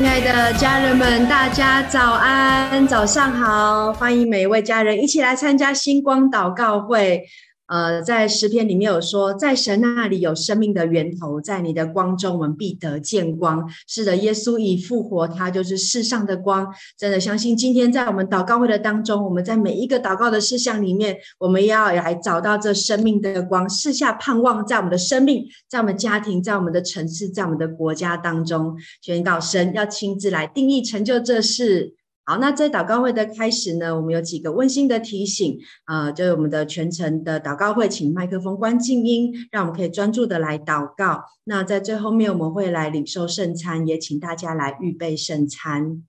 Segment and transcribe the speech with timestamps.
[0.00, 3.92] 亲爱的家人们，大家早安，早上好！
[3.92, 7.22] 欢迎每一位家人一起来参加星光祷告会。
[7.70, 13.64] 呃，在诗篇里面有说，在神那里有生命的源头，在你的光中，我们必得见光。
[13.86, 16.66] 是的，耶稣已复活，他就是世上的光。
[16.98, 31.94] 真的相信，今天在我们祷告会的当中，我们在每一个祷告的事项里面，我们要来找到这生命的光，四下盼望，在我们的生命，在我们家庭，在我们的城市，在我们的国家当中，宣告神要亲自来定义成就这事。
[32.30, 41.24] 好，那在祷告会的开始呢，我们有几个温馨的提醒啊、就是我们的全程的祷告会，请麦克风关静音，让我们可以专注的来祷告。
[41.42, 46.04] 那在最后面，我们会来领受圣餐，也请大家来预备圣餐。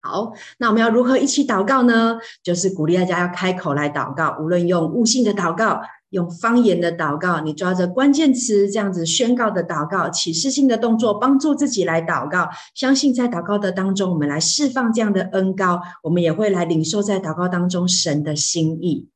[0.00, 2.18] 好，那我们要如何一起祷告呢？
[2.42, 5.82] 就是鼓励大家要开口来祷告，无论用悟性的祷告。
[6.10, 12.48] 用方言的祷告，你抓着关键词这样子宣告的祷告，启示性的动作，帮助自己来祷告。
[12.74, 19.08] 相信在祷告的当中，我们来释放这样的恩膏，我们也会来领受在祷告当中神的心意。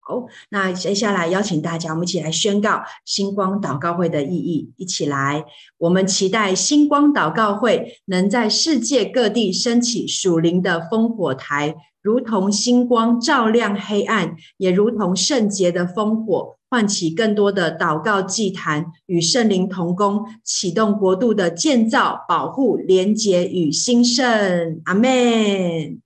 [0.00, 4.72] 好，那接下来邀请大家，我们一起来宣告星光祷告会的意义。
[4.76, 5.44] 一起来，
[5.78, 11.76] 我们期待星光祷告会能在世界各地升起属灵的烽火台。
[12.02, 24.80] 如同星光照亮黑暗，也如同圣洁的烽火，唤起更多的祷告祭坛，与圣灵同工，启动国度的建造、保护、连结与兴盛。
[24.84, 26.00] 阿门。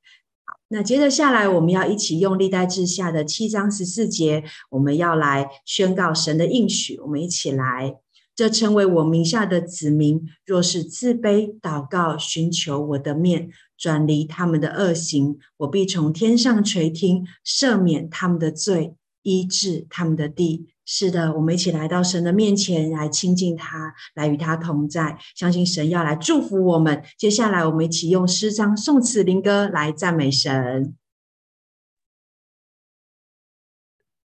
[0.45, 6.99] 好，那接着下来，我们要一起用历代志下的七章十四节，我们要来宣告神的应许。
[7.01, 7.95] 我们一起来，
[8.35, 13.51] 这称为我名下的子民，若是自卑祷告，寻求我的面。
[13.77, 20.69] 转离他们的恶行，我必从天上垂听，赦免他们的罪，医治他们的地。
[20.87, 25.19] 是的，我们一起来到神的面前，来亲近他，来与他同在。
[25.35, 27.03] 相信神要来祝福我们。
[27.17, 30.95] 接下来，我们一起用诗章、颂词、灵歌来赞美神。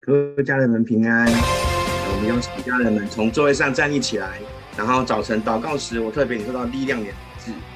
[0.02, 1.27] 各位家人们平安。
[1.27, 4.39] 我们邀请家人们从座位上站立起来，
[4.76, 7.14] 然后早晨祷告时，我特别领受到力量点。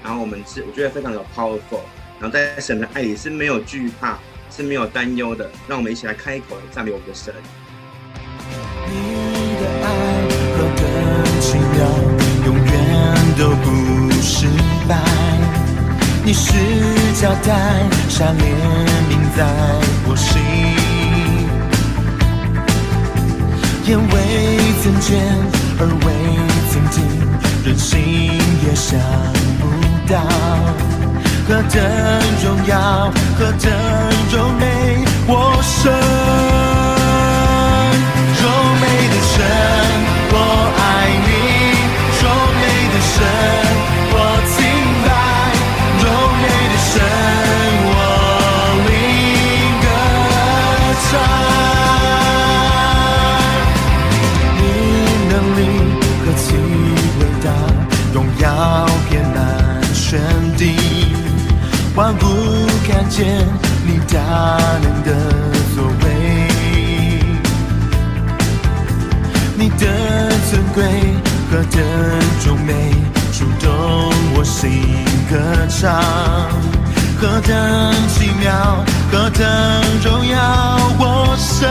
[0.03, 1.81] 然后我们是，我觉得非常的 powerful。
[2.19, 4.17] 然后在神的爱里是没有惧怕，
[4.55, 5.49] 是没有担忧的。
[5.67, 7.33] 让我们一起来开口赞美我们的神。
[8.87, 9.87] 你的爱
[10.55, 10.83] 何等
[11.39, 11.87] 奇妙，
[12.45, 12.71] 永远
[13.37, 14.47] 都不失
[14.87, 14.99] 败。
[16.23, 16.53] 你是
[17.19, 17.49] 胶带，
[18.07, 18.53] 下怜
[19.09, 19.39] 悯在
[20.05, 20.39] 我心，
[23.87, 24.13] 眼未
[24.83, 25.17] 曾见，
[25.79, 26.07] 耳未
[26.71, 27.03] 曾经
[27.65, 28.97] 任性也想
[29.59, 29.67] 不
[30.09, 30.21] 到，
[31.45, 31.75] 何等
[32.41, 33.69] 荣耀，何等
[34.31, 34.63] 柔美，
[35.27, 35.91] 我生
[38.39, 38.43] 柔
[38.79, 39.37] 美的神，
[40.31, 40.35] 我
[40.79, 40.81] 爱
[41.27, 41.29] 你，
[42.21, 42.23] 柔
[42.55, 43.60] 美的神。
[63.09, 63.27] 见
[63.85, 64.17] 你大
[64.81, 65.09] 能的
[65.75, 66.47] 作为，
[69.57, 69.85] 你的
[70.49, 70.81] 尊贵
[71.51, 71.75] 和等
[72.45, 72.71] 荣美，
[73.33, 73.69] 触动
[74.33, 74.69] 我心
[75.29, 75.35] 歌
[75.67, 76.01] 唱，
[77.19, 77.51] 何等
[78.07, 78.49] 奇妙，
[79.11, 79.45] 何等
[80.01, 80.39] 荣耀，
[80.97, 81.69] 我神，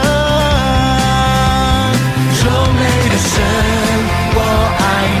[2.37, 2.43] 柔
[2.77, 2.79] 美
[3.09, 3.33] 的神，
[4.35, 4.37] 我
[4.77, 4.81] 爱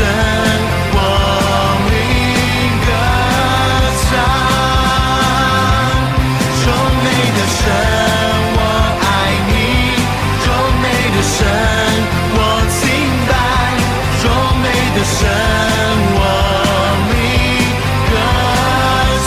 [0.00, 0.06] 圣，
[0.94, 0.98] 我
[1.84, 1.92] 命
[2.86, 2.88] 歌
[4.00, 4.08] 唱。
[6.64, 6.64] 柔
[7.04, 7.06] 美
[7.36, 7.62] 的神，
[8.56, 8.58] 我
[9.04, 9.06] 爱
[9.48, 9.52] 你。
[10.40, 10.48] 柔
[10.80, 11.38] 美的神，
[12.32, 12.38] 我
[12.80, 12.82] 敬
[13.28, 13.32] 拜。
[14.24, 14.24] 柔
[14.62, 14.64] 美
[14.96, 15.20] 的神，
[16.16, 16.18] 我
[17.10, 17.12] 命
[18.08, 18.12] 歌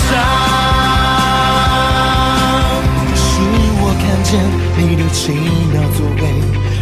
[0.10, 0.12] 唱。
[3.16, 3.22] 是
[3.80, 4.32] 我看见
[4.76, 5.22] 你的奇
[5.72, 6.22] 妙作为，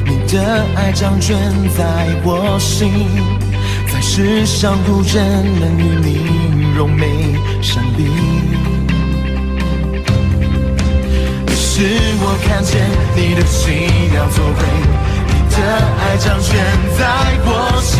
[0.05, 0.33] 你的
[0.77, 1.29] 爱掌存
[1.77, 1.79] 在
[2.23, 2.87] 我心。
[4.13, 5.23] 世上无人
[5.57, 7.07] 能与你容美
[7.61, 8.03] 相比。
[11.47, 11.87] 于是
[12.19, 13.71] 我看见你的奇
[14.11, 14.51] 妙作为，
[15.27, 15.55] 你的
[16.01, 16.51] 爱掌权
[16.99, 17.01] 在
[17.45, 17.49] 我
[17.81, 17.99] 心，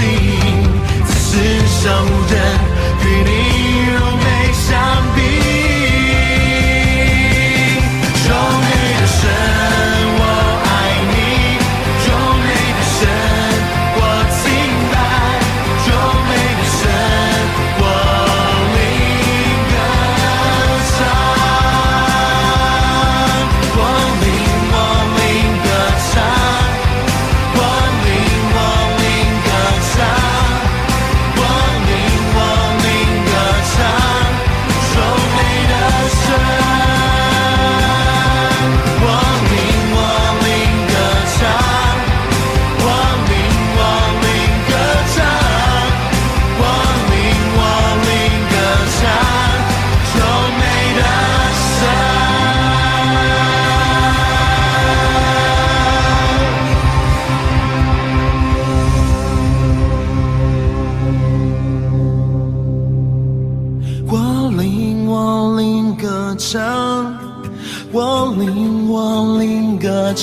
[1.08, 1.30] 在世
[1.80, 2.36] 上无人
[3.06, 3.32] 与你
[3.94, 4.68] 容美相
[5.16, 5.41] 比。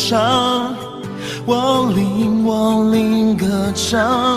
[0.09, 0.75] 唱，
[1.45, 4.28] 我领我领歌唱，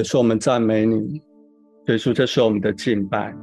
[0.00, 1.20] 以说，我们赞美你。
[1.86, 3.34] 所以说，这是我们的敬拜。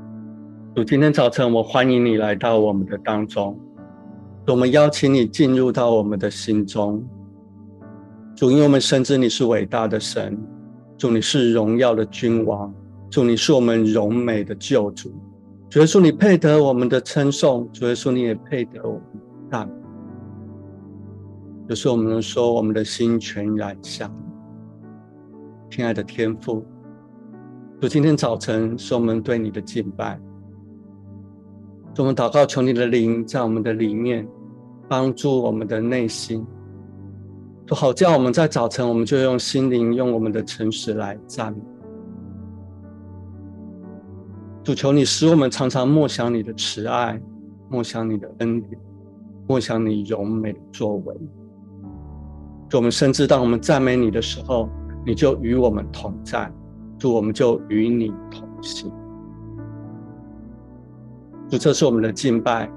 [0.75, 3.59] 主，今天早晨，我欢迎你来到我们的当中。
[4.47, 7.03] 我们邀请你进入到我们的心中。
[8.35, 10.37] 主，因为我们深知你是伟大的神。
[10.97, 12.73] 主，你是荣耀的君王。
[13.09, 15.11] 主，你是我们荣美的救主。
[15.69, 17.69] 主耶稣，你配得我们的称颂。
[17.73, 19.19] 主耶稣，你也配得我们的
[19.51, 19.73] 赞美。
[21.67, 24.26] 就是我们能说，我们的心全然向你。
[25.69, 26.65] 亲爱的天父，
[27.81, 30.19] 主，今天早晨是我们对你的敬拜。
[31.97, 34.27] 我们祷告，求你的灵在我们的里面
[34.87, 36.45] 帮助我们的内心，
[37.65, 41.59] 主，好叫我们在早晨，我们就用心灵、用我们的诚实来赞美。
[44.63, 47.21] 主，求你使我们常常默想你的慈爱，
[47.67, 48.79] 默想你的恩典，
[49.47, 51.15] 默想你荣美的作为。
[52.69, 54.69] 主，我们深知当我们赞美你的时候，
[55.07, 56.51] 你就与我们同在，
[56.99, 58.91] 主，我们就与你同行。
[61.49, 62.69] 主，这是我们的敬拜，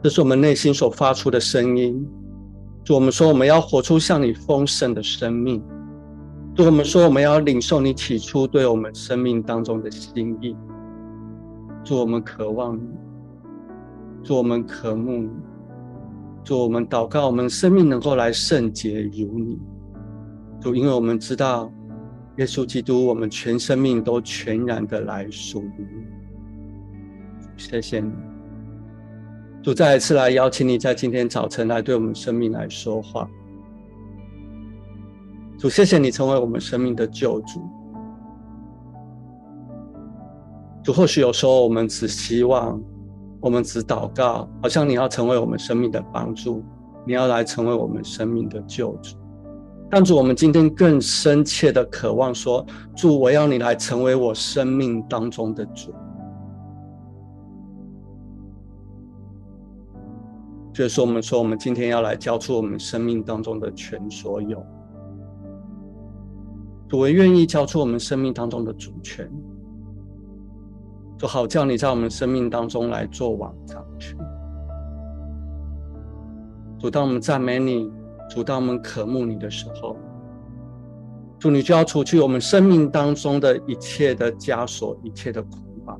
[0.00, 2.08] 这是我们内心所发出的声音。
[2.84, 5.60] 主，我们说我们要活出像你丰盛的生命。
[6.54, 10.56] 主，我们说我们要领受你起初对我们生命当中的心意。
[11.82, 12.88] 主，我们渴望你，
[14.22, 15.30] 主，我们渴慕你，
[16.44, 19.58] 主，我们祷告，我们生命能够来圣洁如你。
[20.60, 21.72] 主，因为我们知道，
[22.36, 26.04] 耶稣基督，我们全生命都全然的来属于你。
[27.56, 28.12] 谢谢你，
[29.62, 33.28] 主，再一次来邀请你在今天早晨来对我们生命来说话。
[35.58, 37.60] 主，谢谢你成为我们生命的救主。
[40.84, 42.80] 主，或许有时候我们只希望，
[43.40, 46.64] 我们只祷告，好像你要成为我们生命的帮助，
[47.06, 49.16] 你要来成为我们生命的救主。
[49.90, 52.64] 但主，我们今天更深切的渴望说：
[52.94, 55.94] 主，我要你来成为我生命当中的主。
[60.74, 64.62] 就是我们说，我们今天要来交出我们生命当中的全所有。
[66.86, 69.26] 主，我愿意交出我们生命当中的主权，
[71.16, 74.18] 就好叫你在我们生命当中来做王掌权。
[76.78, 77.90] 主，当我们赞美你。
[78.28, 79.96] 主，当我们渴慕你的时候，
[81.38, 85.98] 主，你就要除去我们生命当中的一切的枷锁、一切的捆绑。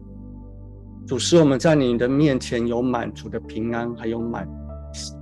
[1.06, 4.46] 主，使我们在你的面前有满足的平安，还有满
[4.92, 5.16] 足。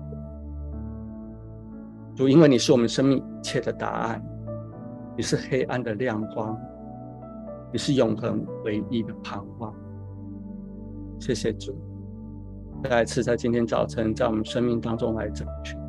[2.16, 4.22] 主，因为你是我们生命一切的答案，
[5.16, 6.58] 你是黑暗的亮光，
[7.72, 9.72] 你是永恒唯一的盼望。
[11.20, 11.78] 谢谢主，
[12.82, 15.85] 再一次在今天早晨，在我们生命当中来掌权。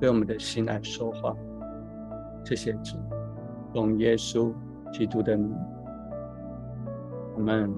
[0.00, 1.36] 对我们的心来说话，
[2.42, 2.96] 谢谢主，
[3.74, 4.50] 奉耶稣
[4.90, 5.54] 基督的名，
[7.36, 7.70] 我们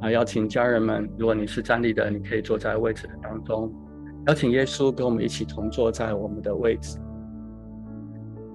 [0.00, 3.68] 啊邀请家人们，如果你是站立的，你可以坐在位置的当中，
[4.28, 7.00] 邀请耶稣跟我们一起同坐在我们的位置。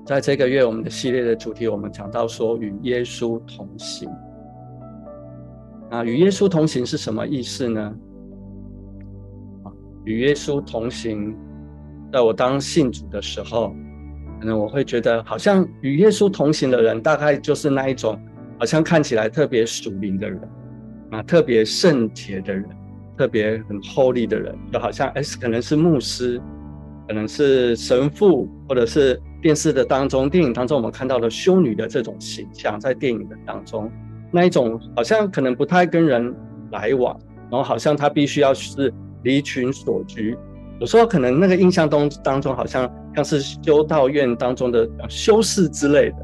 [0.06, 4.10] 在这个月我们的系列的主题，我们讲到说与耶稣同行。
[5.90, 7.96] 啊，与耶稣同行是什么意思呢？
[9.64, 9.72] 啊，
[10.06, 11.36] 与耶稣同行。
[12.12, 13.76] 在我当信主的时候，
[14.40, 18.20] 可能我会觉得，好像与耶稣同行的人，大概就是那一种，
[18.60, 20.40] 好像看起来特别属灵的人，
[21.12, 22.66] 啊，特别圣洁的人，
[23.18, 26.42] 特别很 holy 的人，就好像哎，可能是牧师，
[27.08, 33.92] 可能是神父，或者是电视的当中、电影当中我们看到的修女的这种形象，在电影的当中，
[34.32, 36.34] 那一种好像可能不太跟人
[36.72, 37.18] 来往，
[37.50, 38.94] 然后好像他必须要是
[39.24, 40.38] 离群索居，
[40.80, 46.18] 有时候可能那个印象当当中好像像是修道院当中的修士之类的，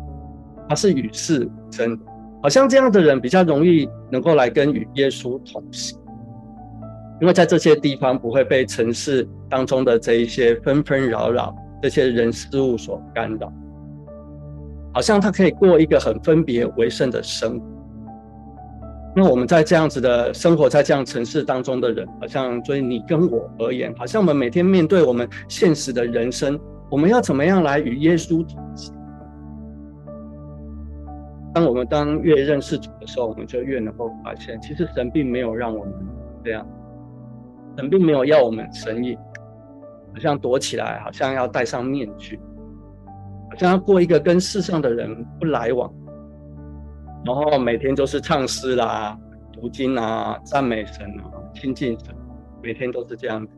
[0.68, 1.98] 他是与世无争，
[2.44, 5.98] 好像这样的人比较容易能够来跟与耶稣同行。
[7.22, 13.54] 因为在这些地方不会被城市当中的这一些纷纷扰扰、这些人事物所干扰，
[14.94, 17.66] 好像他可以过一个很分别为圣的生活。
[19.14, 28.96] 那我们在这样子的生活在这样城市当中的人，好像对于你跟我而言，好像我们每天面对我们现实的人生，我们要怎么样来与耶稣同行？
[31.54, 35.94] 当我们当越认识主的时候，我们就越能够发现，其实神并没有让我们
[36.46, 36.66] 这样。
[37.78, 39.18] 神并没有要我们神隐，
[40.14, 42.40] 好像躲起来，好像要戴上面具，
[43.50, 45.92] 好像要过一个跟世上的人不来往，
[47.26, 49.18] 然后每天都是唱诗啦、
[49.54, 52.16] 读经啊、赞美神啊、亲近神，
[52.64, 53.54] 每天都是这样子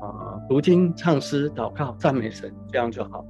[0.00, 3.24] 啊，读经、唱诗、祷告、赞美神，这样就好，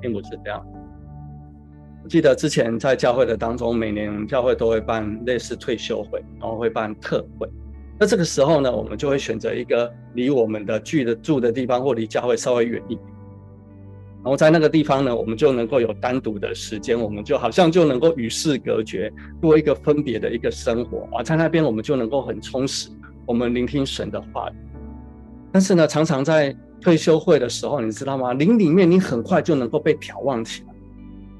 [0.00, 0.64] 并不是这样。
[2.04, 7.48] 我记得之前在教会的当中，每年教会都会办类似退休会，然后会办特会。
[7.98, 13.06] 那这个时候呢，我们就会选择一个离我们的聚的住的地方，或离教会稍微远一点。
[14.28, 19.10] 然后在那个地方呢，我们就能够有单独的时间，我们就好像就能够与世隔绝，
[19.40, 21.22] 过一个分别的一个生活啊。
[21.22, 22.90] 在那边，我们就能够很充实，
[23.24, 24.52] 我们聆听神的话语。
[25.50, 28.34] 但是呢，常常在退休会的时候，你知道吗？
[28.34, 30.74] 灵里面你很快就能够被眺望起来，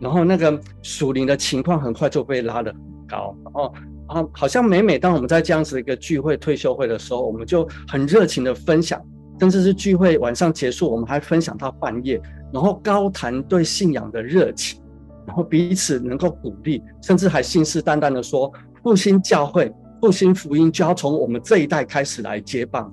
[0.00, 3.74] 然后那个属灵的情况很快就被拉得很高，然后。
[4.06, 8.98] 啊，好像每每当我们在这样子的一个聚会、退休会的时候，我们就很热情的分享，
[9.38, 12.18] 甚至是聚会晚上结束，我们还分享到半夜，
[12.52, 14.80] 然后高谈对信仰的热情，
[15.26, 22.92] 然后彼此能够鼓励，甚至还信誓旦旦的说，复兴教会、复兴福音就要从我们这一代开始来接棒。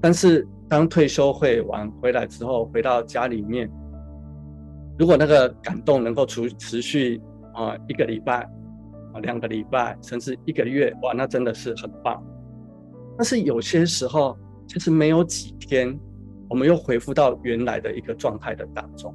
[0.00, 3.70] 但是当退休会完回来之后，回到家里面，
[4.98, 7.20] 如果那个感动能够持持续
[7.54, 8.48] 啊一个礼拜。
[9.14, 12.24] 啊，两个礼拜甚至一个月，哇，那真的是很棒。
[13.14, 14.34] 但是有些时候，
[14.66, 15.94] 其实没有几天，
[16.52, 19.14] 我们又恢复到原来的一个状态的当中，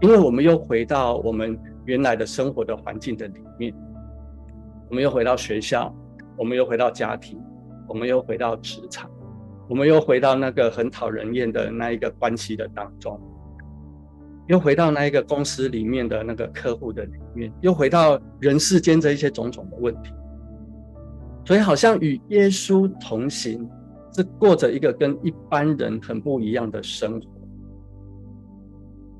[0.00, 3.74] 因为我们又回到我们原来的生活的环境的里面，
[4.88, 5.92] 我们又回到学校，
[6.38, 7.42] 我们又回到家庭，
[7.88, 9.10] 我们又回到职场，
[9.68, 13.20] 我们又回到那个很讨人厌的那一个关系的当中。
[14.46, 20.12] 又回到那一个公司里面的那个客户的里面，又回到人世间这一些种种的问题，
[21.44, 23.68] 所以好像与耶稣同行，
[24.14, 27.26] 是过着一个跟一般人很不一样的生活。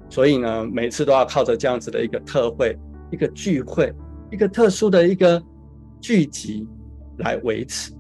[0.09, 2.79] 所以呢，每次都要靠着这样子的一个特会、
[3.11, 3.93] 一个聚会、
[4.31, 5.43] 一个特殊的一个
[6.01, 6.69] 聚集
[7.19, 7.93] 来维持。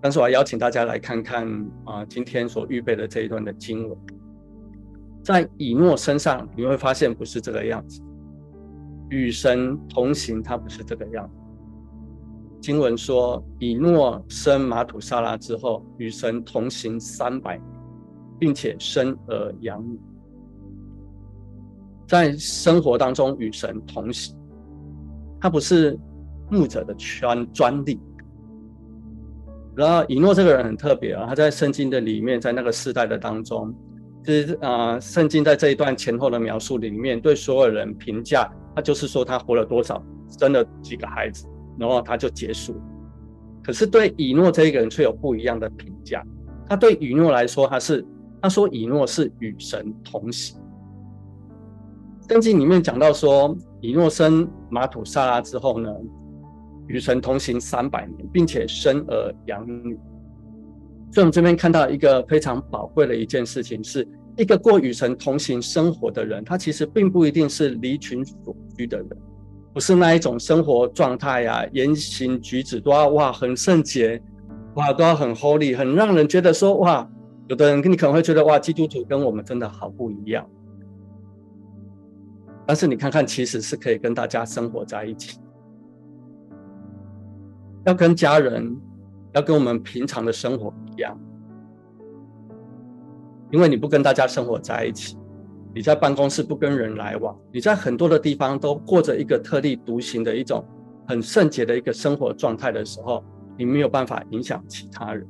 [0.00, 1.46] 但是我要邀请大家来看看
[1.84, 3.98] 啊，今天所预备的这一段的经文。
[5.24, 8.02] 在以诺身上，你会发现不是这个样子。
[9.08, 11.41] 与神同行，他不是这个样子。
[12.62, 17.66] 经文说，以诺生马土沙拉之后，与神同行三百年，
[18.38, 19.98] 并且生儿养女。
[22.06, 24.36] 在生活当中与神同行，
[25.40, 25.98] 他不是
[26.48, 28.00] 牧者的专专利。
[29.74, 33.74] 然后以诺这个人很特别啊，他在圣经的里面，在那个世代的当中。
[34.22, 40.00] 就是啊，圣经在这一段前后的描述里面，对所有人评价，他就是说他活了多少，
[40.38, 41.44] 生了几个孩子，
[41.78, 42.80] 然后他就结束。
[43.62, 46.24] 可是对以诺这一个人却有不一样的评价。
[46.68, 48.04] 他对以诺来说，他是
[48.40, 50.58] 他说以诺是与神同行。
[52.28, 55.92] 圣经里面讲到说，以诺生马土萨拉之后呢，
[56.86, 59.98] 与神同行三百年，并且生儿养女。
[61.12, 64.08] 所以，我们这边看到一个非常宝贵的一件事情，是
[64.38, 69.08] 一个过与神同行生活的人，他其实并不一定是离群所居的人，
[69.72, 74.22] 不是那一种生活状态呀、言行举止都要哇很圣洁，
[74.74, 77.08] 哇都要很 holy，很让人觉得说哇，
[77.48, 80.46] 有的人跟你可能会觉得哇，基督徒跟我们真的好不一样。
[82.66, 85.38] 但是你看看，其实是可以跟大家生活在一起，
[87.84, 88.76] 要跟家人。
[89.34, 91.18] 要跟我们平常的生活一样，
[93.50, 95.16] 因为你不跟大家生活在一起，
[95.74, 100.64] 你在办公室不跟人来往，你在很多的地方都过着一个特立独行的一种
[101.08, 103.24] 很圣洁的一个生活状态的时候，
[103.56, 105.26] 你没有办法影响其他人。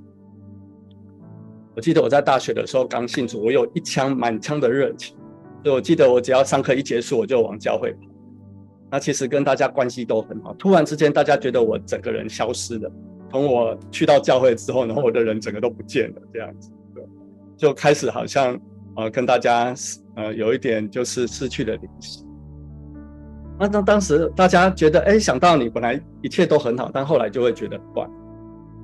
[1.74, 5.16] 我记得我在大学的时候刚信主，我有一腔满腔的热情，
[5.62, 7.98] 所以我记得我只要上课一结束，我就往教会跑。
[8.90, 10.52] 那其实跟大家关系都很好。
[10.55, 12.92] 突然之间，大家觉得我整个人消失了。
[13.31, 17.02] 从我去到教会之后，然后我的人整个都不见了，这样子，对，
[17.57, 18.61] 就开始好像
[18.96, 19.74] 呃跟大家
[20.16, 22.25] 呃有一点就是失去了联系。
[23.59, 28.07] 那当当时大家觉得，哎，想到你本来一切都很好，但后来就会觉得怪。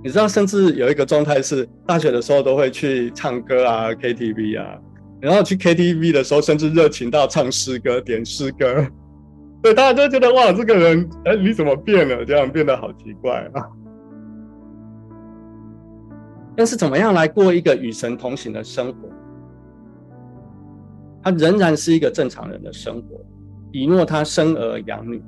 [0.05, 4.79] 你知道，甚至有一个状态是，大学的时候都会去唱歌啊，KTV 啊，
[5.21, 8.87] 然后去 KTV 的时候，甚至热情到唱诗歌、点诗歌，
[9.61, 12.25] 对，大家就觉得哇，这个人，哎，你怎么变了？
[12.25, 13.63] 这样变得好奇怪啊。
[16.57, 19.09] 但是怎么样来过一个与神同行的生活？
[21.29, 23.21] 他仍然是一个正常人的生活。
[23.71, 25.23] 以诺他生儿养女，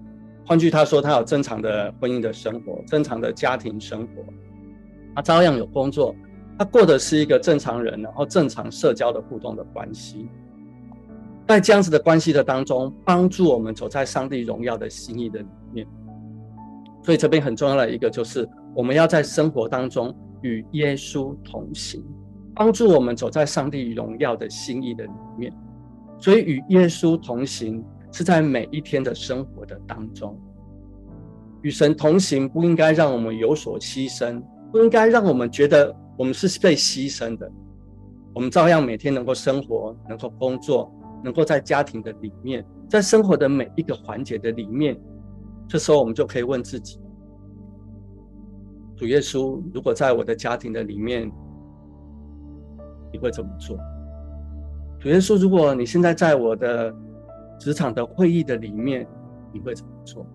[0.47, 4.25] 换句他说，他有正常的婚姻的生活，正常的家庭生活。
[5.15, 6.17] 他照样有工作，
[6.59, 10.27] 他过的是一个正常人，然后正常社交的互动的关系，
[11.47, 15.87] 在这样子的关系的当中，帮助我们走在上帝荣耀的心意的里面。
[17.03, 22.03] 所以这边很重要的一个就是，我们要在生活当中与耶稣同行，
[22.55, 25.53] 帮助我们走在上帝荣耀的心意的里面。
[26.21, 30.39] 所以与耶稣同行是在每一天的生活的当中，
[31.63, 34.43] 与神同行不应该让我们有所牺牲。
[34.73, 37.51] 不应该让我们觉得我们是被牺牲的。
[38.33, 40.89] 我们照样每天能够生活，能够工作，
[41.25, 44.97] 能够在家庭的里面，在生活的每一个环节的里面，
[45.67, 47.01] 这时候我们就可以问自己：
[48.95, 51.29] 主耶稣，如果在我的家庭的里面，
[53.13, 53.77] 你会怎么做？
[55.01, 56.95] 主耶稣，如果你现在在我的
[57.59, 59.09] 职场的会议的里面，
[59.51, 60.27] 你会怎么做？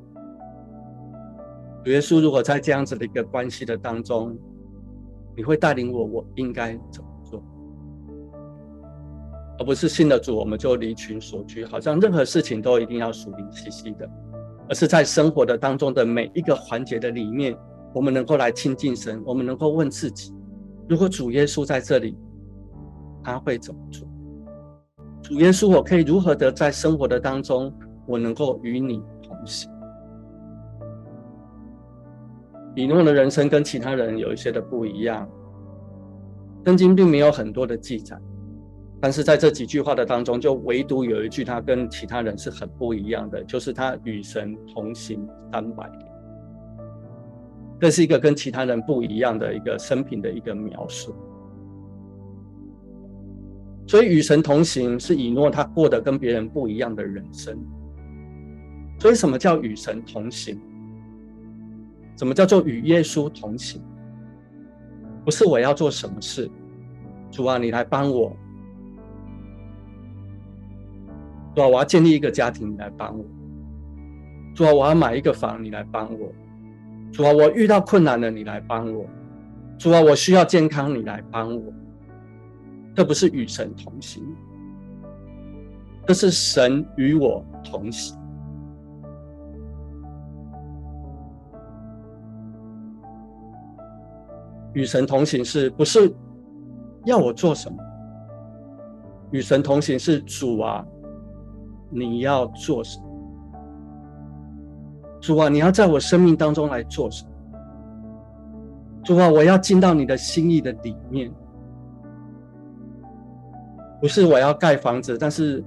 [1.83, 4.35] 主耶稣，如果在这样子的一个关系的当中，
[5.37, 7.43] 你会带领我，我应该怎么做？
[9.59, 14.09] 而不是信了主，我们就离群索居，好像任何事情都一定要属灵气息的，
[14.67, 17.55] 而是在生活的当中的每一个环节的里面，
[17.93, 20.33] 我们能够来亲近神，我们能够问自己：
[20.89, 22.17] 如果主耶稣在这里，
[23.23, 24.07] 他会怎么做？
[25.25, 27.73] 主耶稣，我可以如何的在生活的当中，
[28.05, 29.67] 我能够与你同行？
[32.75, 35.27] 以诺的人生跟其他人有一些的不一样，
[36.63, 38.15] 圣经并没有很多的记载，
[39.01, 46.07] 但是在这几句话的当中，就唯独有一句他跟其他人是很不一样的，就是他与神同行三百年。
[47.79, 51.15] 这是一个跟其他人不一样的一个生平的一个描述。
[53.87, 57.57] 所以与神同行是以诺他过得跟别人不一样的人生。
[58.99, 60.59] 所以什么叫与神同行？
[62.17, 63.81] 什么叫做与耶稣同行？
[65.25, 66.49] 不是我要做什么事，
[67.29, 68.35] 主啊，你来帮我。
[71.53, 73.25] 主啊，我要建立一个家庭，你来帮我。
[74.53, 76.31] 主啊，我要买一个房，你来帮我。
[77.11, 79.05] 主啊，我遇到困难了，你来帮我。
[79.77, 81.73] 主啊，我需要健康，你来帮我。
[82.95, 84.23] 这不是与神同行，
[86.07, 88.17] 这是神与我同行。
[94.71, 96.13] 与神同行是不是
[97.05, 97.77] 要我做什么？
[99.31, 100.85] 与神同行是主啊，
[101.89, 103.05] 你要做什么？
[105.19, 107.31] 主啊，你要在我生命当中来做什么？
[109.03, 111.29] 主啊，我要进到你的心意的里面。
[114.01, 115.63] 不是我要盖房子，但是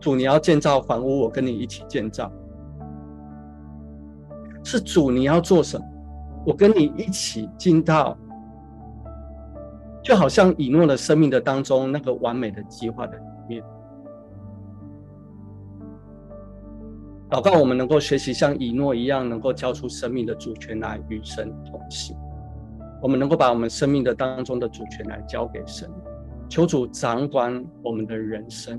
[0.00, 2.30] 主你要建造房屋，我跟你一起建造。
[4.64, 5.84] 是主你要做什么？
[6.44, 8.16] 我跟你一起进到，
[10.02, 13.64] 就好像以诺的生命的当中那个完美的计划的里面。
[17.30, 22.16] 祷告，我们能够学习像以诺一样，能够交出生命的主权来与神同行。
[23.00, 25.90] 我们能够把我们生命的当中的主权来交给神，
[26.52, 28.78] 求主掌管我们的人生。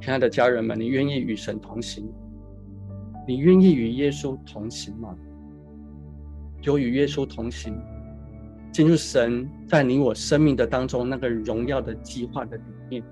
[0.00, 2.12] 亲爱的家人们，你愿意与神同行？
[3.24, 5.16] 你愿意与耶稣同行吗？
[6.62, 7.72] 有与耶稣同行，
[8.72, 13.04] 进入神在你我生命的当中那个荣耀的计划的里面，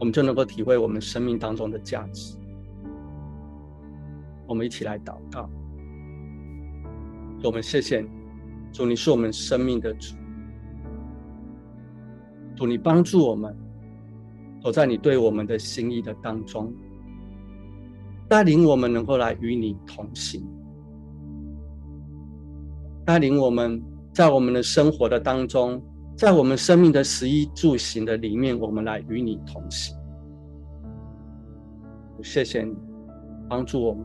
[0.00, 2.36] 我们就能够体会我们生命当中的价值。
[4.48, 5.48] 我们一起来祷告，
[7.44, 8.08] 我们谢谢你，
[8.76, 10.14] 主，你是我们生命的主，
[12.54, 13.56] 主，你帮助我们
[14.62, 16.70] 走在你对我们的心意的当中。
[18.28, 20.46] 带领我们能够来与你同行，
[23.02, 25.82] 带领我们在我们的生活的当中，
[26.14, 29.96] 在我们生命的食衣住行的里面，我们来与你同行。
[32.22, 32.76] 谢谢你
[33.48, 34.04] 帮助我们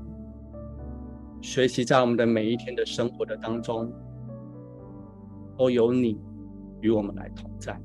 [1.41, 3.91] 学习，在我们的每一天的生活的当中，
[5.61, 6.19] 都有你
[6.79, 7.79] 与我们来同在。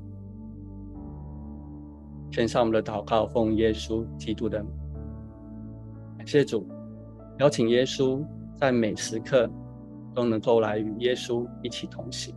[2.31, 4.65] 献上我们的祷告，奉耶稣基督的。
[6.17, 6.67] 感谢主，
[7.37, 9.47] 邀请耶稣在每时刻
[10.15, 12.33] 都能够来与耶稣一起同行。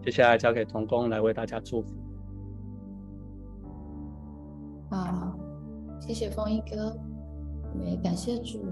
[0.00, 1.96] 接下来交给同工来为大家祝福。
[4.88, 5.36] 好，
[5.98, 6.96] 谢谢丰一哥，
[7.72, 8.64] 我们也感谢主。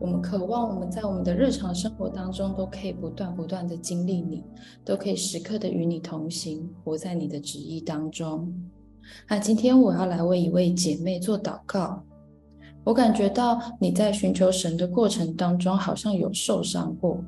[0.00, 4.44] 我们渴望我们在我们的日常生活当中都可以不断不断的经历你，
[4.84, 8.52] 都可以时刻的与你同行，活在你的旨意当中。
[9.28, 12.02] 那今天我要来为一位姐妹做祷告。
[12.84, 17.22] 我感觉到你在寻求神的过程当中，好像有受伤过，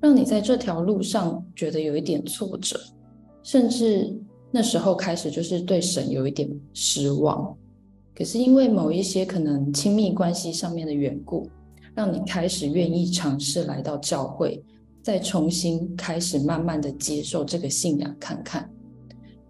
[0.00, 2.80] 让你在这条路上觉得有一点挫折，
[3.42, 4.18] 甚至
[4.50, 7.54] 那时候开始就是对神有一点失望。
[8.14, 11.46] 可是因为某一些可能亲密关系上面的缘故，
[11.96, 14.62] 让你开始愿意尝试来到教会，
[15.02, 18.70] 再重新开始慢慢的接受这个信仰看看。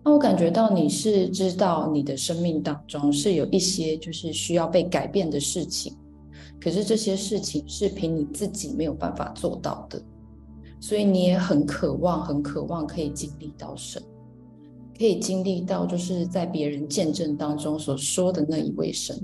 [0.04, 5.92] 那我感觉到你是知道你的生命当中是有一些就是需要被改变的事情，
[6.60, 10.00] 可是这些事情是凭你自己没有办法做到的，
[10.78, 14.00] 所以你也很渴望、很渴望可以经历到神，
[14.96, 19.20] 可以经历到就是在别人见证当中所说的那一位神。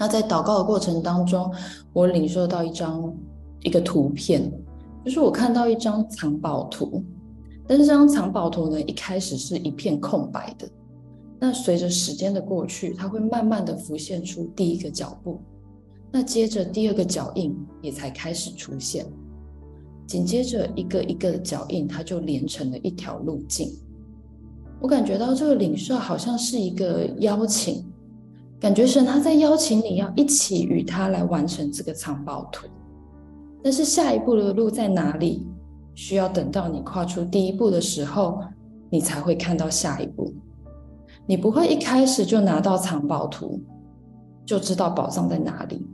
[0.00, 1.52] 那在祷告的过程当中，
[1.92, 3.14] 我领受到一张
[3.62, 4.50] 一个图片，
[5.04, 7.04] 就是我看到一张藏宝图。
[7.68, 10.66] 但是这张藏宝图呢，一开始是一片空白的。
[11.38, 15.38] 那随着时间的过去，它会慢慢的浮现出第一个脚步，
[16.10, 19.06] 那接着第二个脚印也才开始出现，
[20.06, 23.70] 紧接着一个一个的脚印，它就连成了一条路径。
[24.80, 27.84] 我感觉到这个领受好像是一个邀请，
[28.60, 32.66] 感觉神他在邀请你要一起与他来完成这个藏宝图。
[33.62, 35.46] 但是下一步的路在哪里？
[35.94, 38.40] 需要等到你跨出第一步的时候，
[38.88, 40.32] 你才会看到下一步。
[41.26, 43.60] 你不会一开始就拿到藏宝图，
[44.46, 45.86] 就知道宝藏在哪里，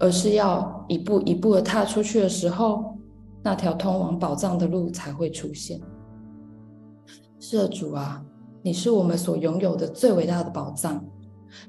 [0.00, 2.96] 而是要一步一步的踏出去的时候，
[3.42, 5.80] 那条通往宝藏的路才会出现。
[7.38, 8.24] 是的，主啊，
[8.62, 11.04] 你是我们所拥有的最伟大的宝藏，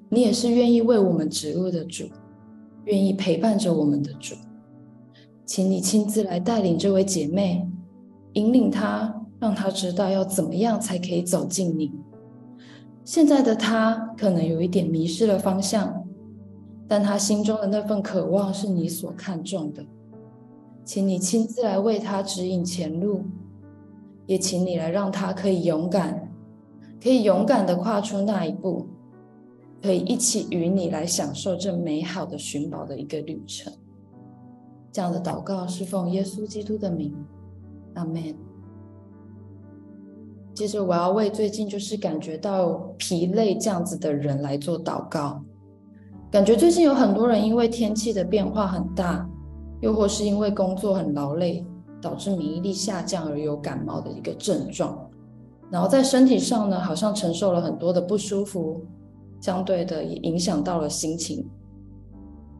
[0.09, 2.05] 你也是愿意为我们指路的主，
[2.85, 4.35] 愿意陪伴着我们的主。
[5.45, 7.67] 请你亲自来带领这位姐妹，
[8.33, 11.91] 引领她，让她知道要怎么样才可以走进你。
[13.03, 16.03] 现在的她可能有一点迷失了方向，
[16.87, 19.85] 但她心中的那份渴望是你所看重的。
[20.83, 23.21] 请你亲自来为她指引前路，
[24.25, 26.31] 也请你来让她可以勇敢，
[27.01, 28.87] 可以勇敢地跨出那一步，
[29.85, 33.71] 可以一起与你来享受这美好的寻宝的一个旅程。
[34.91, 37.13] 这样的祷告是奉耶稣基督的名，
[37.93, 38.35] 阿门。
[40.55, 45.39] 接着我要为最近就是感觉到疲累这样子的人来做祷告。
[46.31, 49.29] 感觉最近有很多人因为天气的变化很大，
[49.81, 51.63] 又或是因为工作很劳累，
[52.01, 55.07] 导致免疫力下降而有感冒的一个症状。
[55.69, 58.81] 然后在身体上呢，好像承受了很多的不舒服，
[59.45, 61.47] 相对的也影响到了心情。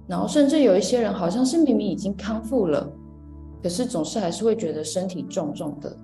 [0.07, 2.87] 然后甚至有一些人，好像是明明已经康复了，
[3.63, 5.97] 可是总是还是会觉得身体重重的，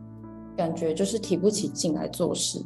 [0.57, 2.59] 感觉就是提不起劲来做事，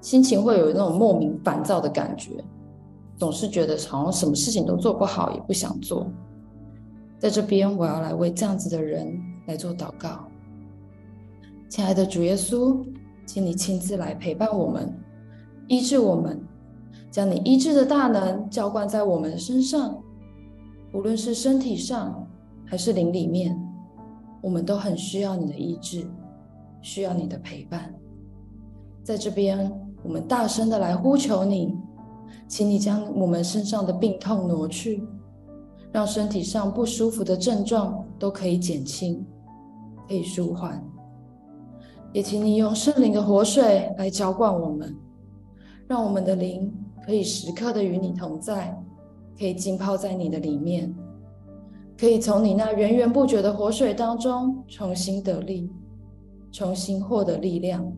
[0.00, 2.32] 心情会有那种莫名烦躁的感觉，
[3.16, 6.10] 总是觉得好像什么事情都做不好，也不想做。
[7.16, 9.16] 在这边，我要来为这样子的人
[9.46, 10.26] 来做祷告。
[11.68, 12.84] 亲爱的主耶稣，
[13.24, 14.92] 请你亲自来陪伴我们，
[15.68, 16.42] 医治我们，
[17.10, 19.96] 将你医治的大能浇灌在我们身上。
[20.92, 22.26] 无论是身体上
[22.64, 23.56] 还是灵里面，
[24.40, 26.04] 我们都很需要你的医治，
[26.80, 27.94] 需要你的陪伴。
[29.04, 31.76] 在这边，我们大声的来呼求你，
[32.48, 35.02] 请你将我们身上的病痛挪去，
[35.92, 39.24] 让身体上不舒服的症状都可以减轻，
[40.08, 40.84] 可以舒缓。
[42.12, 44.92] 也请你用圣灵的活水来浇灌我们，
[45.86, 46.72] 让我们的灵
[47.10, 48.80] 可以时刻的与你同在。
[49.36, 50.94] 可以浸泡在你的里面，
[51.98, 55.72] 可以从你那源源不绝的活水当中重新得力，
[56.52, 57.90] 重新获得力量，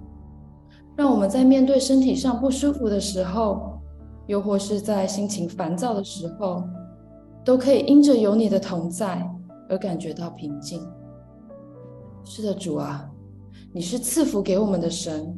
[0.96, 3.72] 让我们在面对身体上不舒服的时候，
[4.28, 6.62] 又或是在心情烦躁的时候，
[7.44, 9.28] 都可以因着有你的同在
[9.68, 10.80] 而感觉到平静。
[12.22, 13.10] 是的，主啊，
[13.72, 15.36] 你是赐福给我们的神，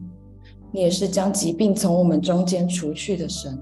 [0.74, 3.56] 你也是将疾病从我们中间除去的神。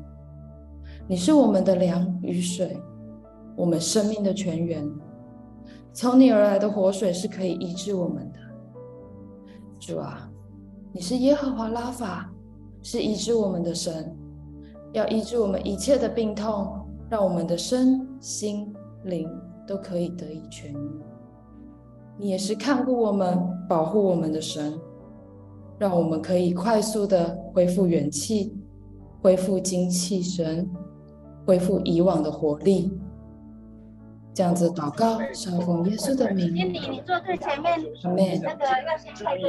[1.06, 2.74] 你是我们的粮与水，
[3.54, 4.82] 我们生命的泉源。
[5.92, 8.38] 从你而来的活水是可以医治我们的。
[9.78, 10.26] 主啊，
[10.90, 12.32] 你是耶和华拉法，
[12.82, 14.16] 是医治我们的神，
[14.94, 16.72] 要医治我们一切的病痛，
[17.10, 18.72] 让我们的身心
[19.04, 19.28] 灵
[19.66, 21.02] 都可以得以痊愈。
[22.18, 24.72] 你也是看顾我们、保护我们的神，
[25.82, 28.54] 让我们可以快速的恢复元气，
[29.20, 30.70] 恢复精气神，
[31.44, 32.92] 恢复以往的活力。
[34.32, 36.54] 这样子祷告，是奉耶稣的名。
[36.54, 37.72] 经理，你坐最前面。
[38.04, 38.40] 阿门。
[38.40, 39.42] 那个要先开歌。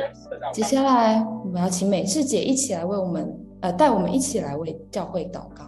[0.52, 5.66] 接下来，我们要请美智姐一起来为我们，呃，带我们一起来为教会祷告。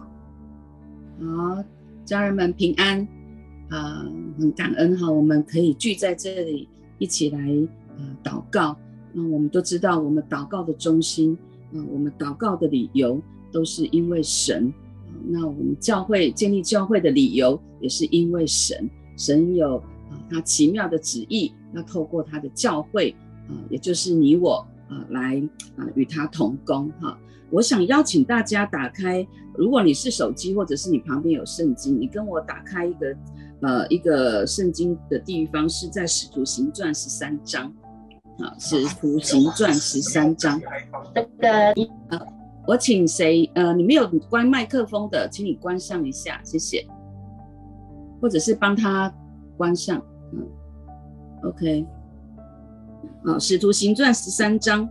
[1.20, 1.62] 好，
[2.04, 3.06] 家人们平安。
[3.70, 4.04] 啊、呃，
[4.40, 6.68] 很感恩哈，我们可以聚在这里。
[6.98, 7.38] 一起来
[7.98, 8.76] 呃祷告，
[9.18, 11.34] 那我们都知道，我们祷告的中心，
[11.72, 13.18] 啊，我们祷告的理由
[13.50, 14.70] 都是因为神，
[15.08, 19.78] 啊，那我们教会建立教会的理由也是因为神，神有
[20.10, 23.16] 啊他奇妙的旨意，要透过他的教会，
[23.48, 24.56] 啊，也就是你我
[24.90, 25.42] 啊来
[25.78, 27.18] 啊与他同工哈。
[27.48, 29.26] 我想邀请大家打开，
[29.56, 33.16] 如果你是手机或者是你旁边有圣经，你跟我打开一个。
[33.62, 37.72] 呃，一个圣经的地方是在《使徒行传》十三章，
[38.38, 40.60] 啊，《使徒行传》十三章。
[41.14, 41.48] 这个，
[42.08, 42.26] 呃，
[42.66, 43.50] 我请谁？
[43.54, 46.86] 呃，你没有关麦克风的，请你关上一下，谢谢。
[48.20, 49.12] 或者是帮他
[49.56, 50.46] 关上，嗯
[51.44, 51.86] ，OK。
[53.24, 54.88] 啊，《使徒行传》十三章，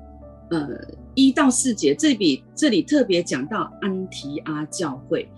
[0.50, 0.68] 呃，
[1.16, 5.30] 一到四节，这里这里特别讲到安提阿教会。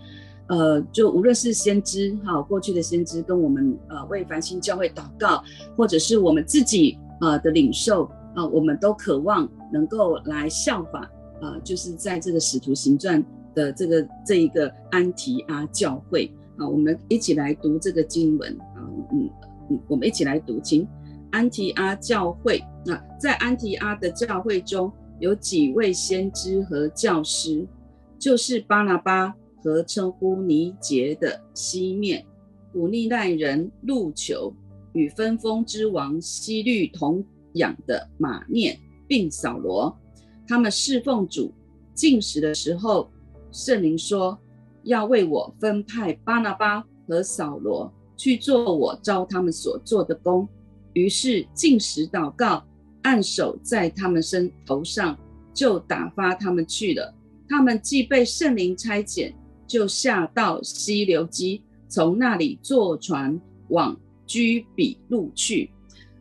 [0.48, 5.42] 呃，就无论是先知哈，过去的先知跟我们呃为繁星教会祷告，
[5.76, 8.04] 或者是我们自己呃的领袖
[8.34, 11.00] 啊、呃，我们都渴望能够来效法
[11.40, 19.30] 啊、呃，就是在这个使徒行传的这个这一个安提阿教会啊、我们一起来读这个经文啊，嗯
[19.70, 20.86] 嗯，我们一起来读经。
[21.30, 27.66] 安提阿教会啊、在安提阿的教会中有几位先知和教师，
[28.18, 29.34] 就是巴拿巴。
[29.60, 32.24] 和称呼尼结的西面，
[32.72, 34.54] 古利奈人路求，
[34.98, 39.96] 与分封之王希律同养的马念，并扫罗，
[40.44, 41.52] 他们侍奉主，
[41.94, 43.08] 进食的时候，
[43.52, 44.36] 圣灵说
[44.82, 50.48] 要为我分派巴拿巴和扫罗去做我招他们所做的工，
[50.94, 52.66] 于是进食祷告，
[53.02, 55.16] 按手在他们身头上，
[55.54, 57.14] 就打发他们去了。
[57.48, 59.32] 他们既被圣灵差遣。
[59.68, 63.94] 就下到西流基，从那里坐船往
[64.28, 65.68] 居比路去。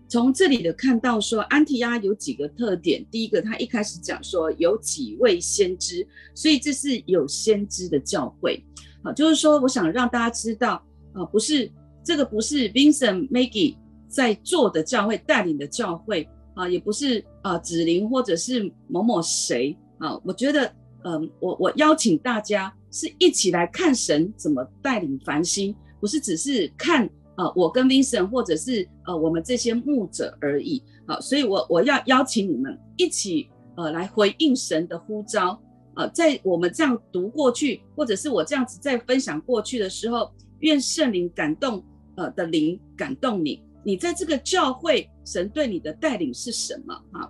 [0.07, 3.05] 从这里的看到说，安提阿有几个特点。
[3.11, 8.63] 第一个，他一开始讲说有几位先知，所以这是有先知的教会。
[9.03, 10.81] 好，就是说，我想让大家知道，
[11.13, 11.71] 啊，不是
[12.03, 13.75] 这个不是 Vincent Maggie
[14.07, 20.17] 在做的教会带领的教会啊，也不是啊子玲或者是某某谁啊。
[20.23, 22.73] 我觉得，嗯、我我邀请大家。
[22.89, 27.07] 是一起来看神怎么带领繁星，不是只是看、
[27.37, 35.61] 呃，我跟 Vincent 或者是呃我们这些牧者而已啊，所以我我要邀请你们一起呃来回应神的呼召、
[35.95, 41.83] 呃，在我们这样读过去，或者是我这样子在分享过去的时候，愿圣灵感动
[42.15, 47.29] 呃的灵感动你，你在这个教会神对你的带领是什么啊？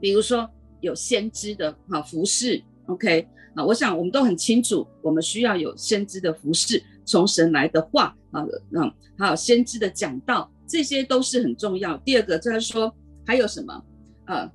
[0.00, 0.50] 比如说
[0.80, 3.28] 有先知的啊服侍，OK。
[3.54, 8.44] 啊，我想我们都很清楚，我们需要有先知的服侍，从神来的话啊，
[8.74, 11.96] 嗯，还有先知的讲道，这些都是很重要。
[11.98, 12.94] 第二个就是说，
[13.26, 13.84] 还有什么？
[14.24, 14.50] 啊，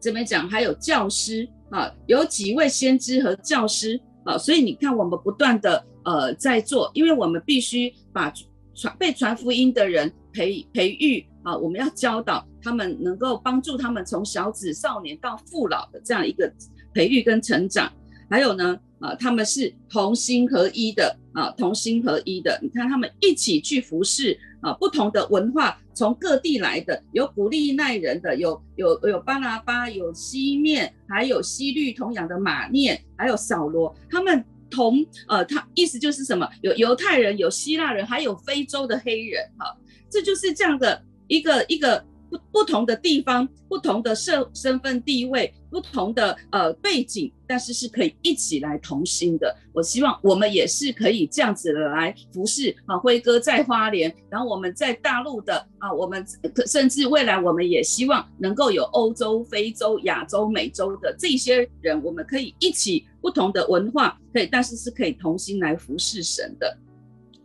[0.00, 8.32] 这边讲还有教师啊，有几位先知和教师啊，所以你看，我们不断的呃在做，因为我们必须把
[8.74, 16.52] 传被传福音的人培培育啊，我们要教导他们，能够帮助他们从小子少年到父老的这样一个。
[16.94, 17.92] 培育跟成长，
[18.28, 22.58] 还有呢，啊，他们是同心合一的啊，同心合一的。
[22.62, 36.48] 你看，他们一起去服侍啊，不同的文化，从各地来的，有古利奈人的，有有有巴拿巴，有西面，还有西律同养的马念，还有扫罗，他们同呃，他意思就是什么？
[36.62, 39.76] 有犹太人，有希腊人，还有非洲的黑人，哈、
[40.10, 49.54] 这就是这样的一个一个不不同的地方、不同的社身份地位、不同的呃背景，但是是可以一起来同心的。
[49.72, 56.24] 我希望我们也是可以这样子来服侍啊，辉哥在花莲，然后我们在大陆的啊，我们
[56.66, 66.78] 甚至未来我们也希望能够有欧洲、非洲、亚洲、美洲的这些人，我们可以一起不同的文化，可以但是是可以同心来服侍神的。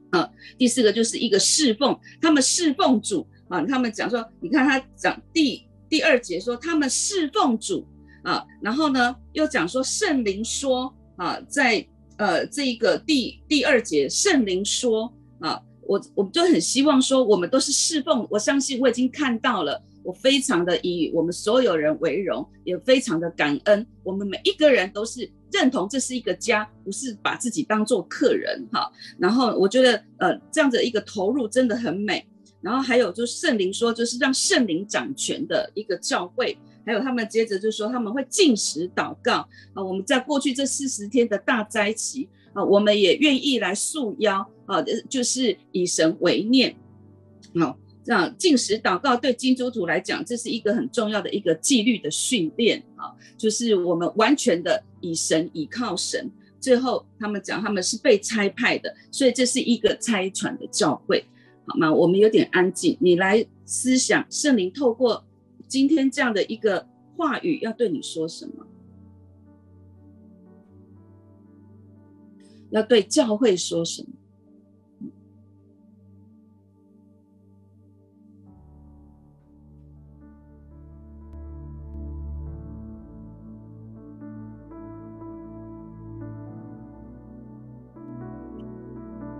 [0.09, 3.25] 啊，第四个就是一个侍奉，他们侍奉主。
[3.53, 7.85] 啊，他们讲说，你看他讲第第二节说他们侍奉主
[8.23, 11.85] 啊，然后呢又讲说圣灵说啊，在
[12.17, 32.25] 呃这一个第第二节圣灵说啊，我我们就很希望说我们都是侍奉，我相信我已经看到了，我非常的以我们所有人为荣，也非常的感恩，我们每一个人都是认同这是一个家，不是把自己当做客人哈，然后我觉得呃这样的一个投入真的很美。
[32.63, 36.57] 然后还有就是圣灵说，就是让圣灵掌权的一个教会。
[36.85, 39.83] 还有他们接着就说他们会禁食祷告啊。
[39.83, 46.75] 我们在过去这四十天的大灾期啊，我们也愿意来束腰啊，就是以神为念。
[47.59, 56.29] 好，这样禁食祷告对基督徒来讲，这是一个很重要的一个纪律的训练啊，就是我们完全的以神倚靠神。
[56.59, 61.23] 最后他们讲他们是被差派的，所以这是一个差传的教会。
[61.65, 61.91] 好吗？
[61.93, 65.25] 我们有点安静，你来思想圣灵透过
[65.67, 68.65] 今天这样的一个话语要对你说什么？
[72.71, 74.09] 要对教会说什么？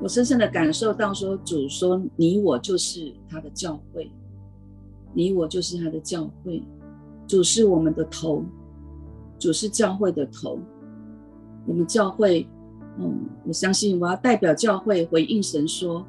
[0.04, 4.12] 我深深的感受到，说主说你我就是他的教会，
[5.14, 6.62] 你我就是他的教会，
[7.26, 8.44] 主是我们的头，
[9.40, 10.60] 主是教会的头。
[11.66, 12.46] 我们教会，
[13.00, 16.06] 嗯，我相信我要代表教会回应神说，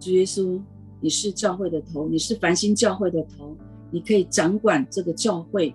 [0.00, 0.58] 主耶稣，
[0.98, 3.54] 你是教会的头，你是繁星教会的头，
[3.90, 5.68] 你可以掌管这个教会。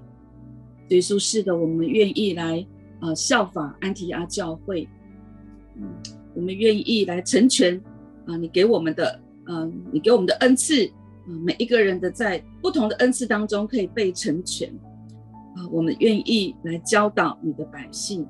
[0.90, 2.60] 主耶稣是的，我们愿意来
[3.02, 4.90] 啊、呃、效法安提阿教会，
[5.76, 5.88] 嗯。
[6.34, 7.80] 我们愿意来成全
[8.26, 8.38] 啊！
[8.38, 14.70] 你给我们的，嗯，你给我们的恩赐啊，每一个人的在不同的恩赐当中可以被成全
[15.56, 15.68] 啊。
[15.72, 18.26] 我们愿意来教导你的百姓，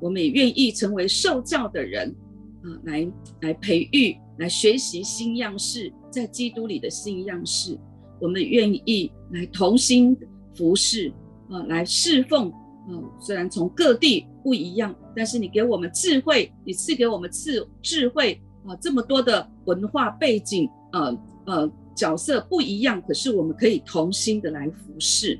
[0.00, 2.14] 我们也愿意成为受教的人
[2.62, 7.78] 啊，来来培育、来学习新样式，在基督里的新样式。
[8.20, 10.16] 我们愿意来同心
[10.54, 11.12] 服侍
[11.48, 12.52] 啊，来侍奉。
[12.90, 18.74] 嗯，虽然从各地不一样，但是你给我们智慧，你赐给我们智智慧啊！
[18.80, 21.16] 这么多的文化背景，呃
[21.46, 25.38] 呃，角色不一样，可是我们可以同心的来服侍。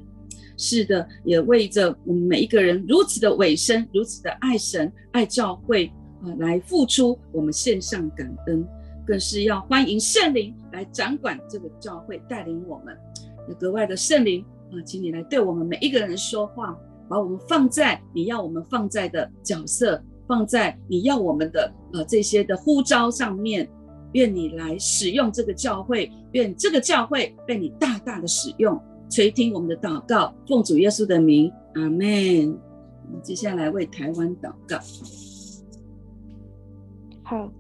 [0.57, 5.91] 是的，也为着我们每一个人如此的委身，如此的爱神、爱教会
[6.23, 8.65] 啊、来付出，我们献上感恩，
[9.05, 12.97] 更是要欢迎圣灵来掌管这个教会，带领我们。
[13.49, 16.79] 有格外的圣灵啊，请你来对我们每一个人说话。
[17.11, 23.69] 把我们放在你要我们放在的角色，放在你要我们的呃这些的呼召上面。
[24.13, 28.77] 愿你来使用这个教会，愿这个教会被你大大的使用，
[29.09, 32.59] 垂听我们的祷告，奉主耶稣的名，阿门。
[33.23, 34.79] 接下来为台湾祷告。
[37.23, 37.53] 好，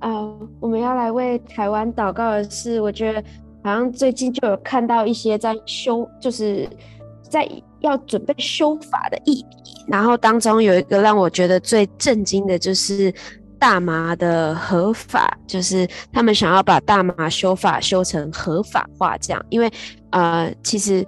[0.00, 3.24] 呃，我们要来为台湾祷告的是，我觉得
[3.64, 6.68] 好像最近就有看到一些在修，就是
[7.32, 7.48] 在。
[7.82, 13.12] 要准备修法的意义，然后当中有一个让我觉得最震惊的，就是
[13.58, 19.68] 大麻的合法，就是他们想要把大麻修法修成合法化，这样，因为
[20.10, 21.04] 呃，其实。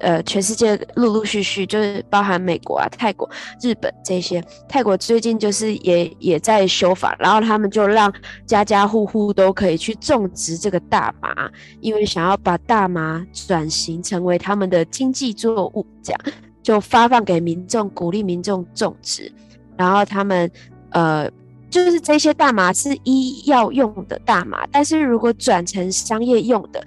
[0.00, 3.28] 呃，全世界陆陆续续就是包含美国啊、泰国、
[3.60, 4.42] 日本这些。
[4.68, 8.12] 泰国最近就是也也在修法，然后他们就让
[8.46, 16.20] 家家户户都可以去种植这个大麻，因为想要把大麻转型成为他们的经济作物，这样
[16.62, 19.32] 就发放给民众，鼓励民众种植。
[19.76, 20.50] 然后他们
[20.90, 21.28] 呃，
[21.70, 26.84] 就是这些大麻是医药用的大麻，但是如果转成商业用的。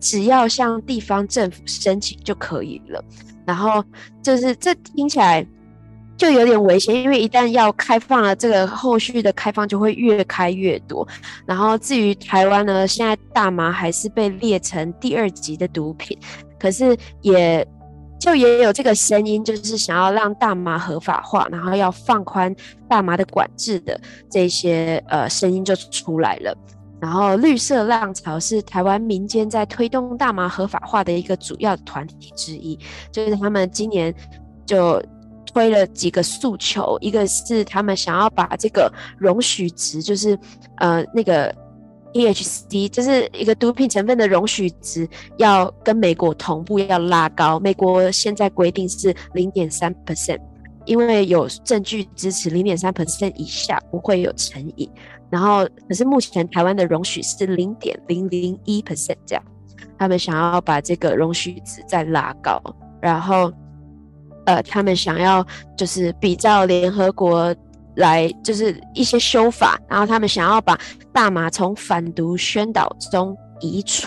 [0.00, 3.02] 只要向地方政府申请就可以了，
[3.46, 3.84] 然后
[4.22, 5.46] 就是这听起来
[6.16, 11.06] 就有点危险，因为一旦要开放了，这个后续的开放就会越开越多。
[11.46, 16.18] 然后至于台湾呢，现在大麻还是被列成第二级的毒品，
[16.58, 17.66] 可是也
[18.18, 22.54] 就也有这个声音，就是想要让大麻合法化，然后要放宽
[22.88, 26.56] 大麻的管制的这些呃声音就出来了。
[27.00, 32.78] 然后绿色浪潮是台湾民间在推动大麻合法化的一个主要团体之一，
[33.10, 34.14] 就是他们今年
[34.66, 35.02] 就
[35.46, 40.38] 推了几个诉求，一个是他们想要把这个容许值，就是
[40.76, 41.54] 呃那个。
[42.14, 47.60] THC 就是一个毒品成分的容许值，要跟美国同步，要拉高。
[47.60, 50.40] 美国现在规定是零点三 percent，
[50.86, 54.90] 因为有证据支持零点三 percent 以下不会有成瘾。
[55.30, 59.44] 然后，可是目前台湾的容许是零点零零一 percent 这样，
[59.98, 62.62] 他们想要把这个容许值再拉高。
[63.00, 63.52] 然后，
[64.46, 67.54] 呃，他们想要就是比照联合国。
[67.96, 70.78] 来就是一些修法，然后他们想要把
[71.12, 74.06] 大麻从反毒宣导中移除，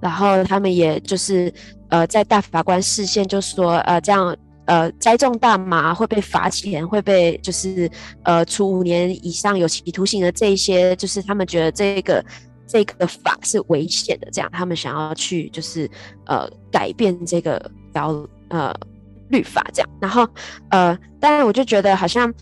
[0.00, 1.52] 然后他们也就是
[1.90, 4.34] 呃在大法官视线就说呃这样
[4.70, 7.90] 呃栽种大麻会被罚钱，会被就是
[8.22, 12.24] 呃处五年以上有期徒刑的这一些，就是他们觉得这个
[12.68, 15.90] 这个法是危险的，这样他们想要去就是
[16.26, 17.60] 呃改变这个
[17.92, 18.72] 条呃
[19.28, 20.24] 律法这样，然后
[20.68, 22.32] 呃当然我就觉得好像。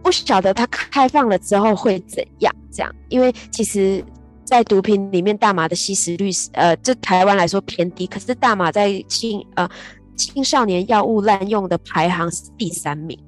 [0.00, 2.54] 不晓得它开放了之后会怎样？
[2.72, 4.02] 这样，因为其实，
[4.42, 8.06] 在毒品里面，大麻的吸食率是呃，就台湾来说偏低。
[8.06, 9.68] 可是大麻在青呃
[10.18, 13.18] 青少年药物滥用的排行是第三名。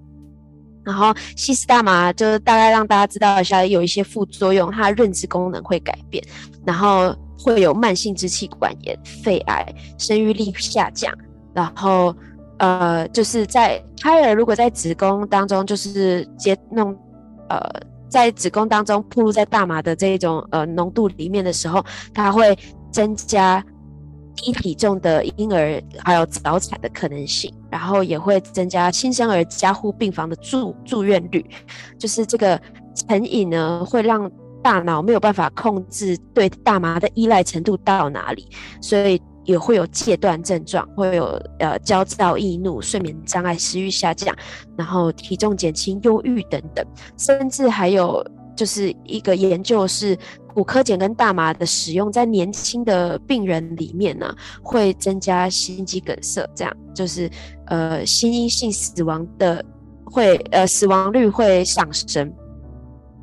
[0.84, 6.22] 然后吸食大麻，就是大概让大家知道一下，有一些副作用，它的认知功能会改变，
[6.66, 11.10] 然后会有慢性支气管炎、肺癌、生育力下降，
[11.54, 12.14] 然后。
[12.62, 16.94] 呃，就是在胎儿如果在子宫当中，就是接弄，
[17.48, 17.58] 呃，
[18.06, 21.82] 在子宫当中暴露在大麻的这种呃浓度里面的时候，
[22.12, 22.54] 它会
[22.92, 23.64] 增加
[24.40, 31.44] 低体重的婴儿还有早产的可能性，然后也会增加新生儿加护病房的住住院率。
[31.98, 32.60] 就是这个
[32.94, 34.30] 成瘾呢，会让
[34.62, 38.48] 大脑没有办法控制对大麻的依赖程度到哪里，
[38.80, 39.20] 所以。
[39.46, 41.24] 也会有戒断症状，会有
[41.58, 44.36] 呃焦躁易怒、睡眠障碍、食欲下降，
[44.76, 46.86] 然后体重减轻、忧郁等等，
[47.16, 48.24] 甚至还有
[48.54, 50.16] 就是一个研究是，
[50.54, 57.30] 骨科碱跟大麻的使用在年轻的病人里面呢，会增加心肌梗塞，这样就是
[57.66, 59.64] 呃心因性死亡的
[60.04, 62.32] 会呃死亡率会上升，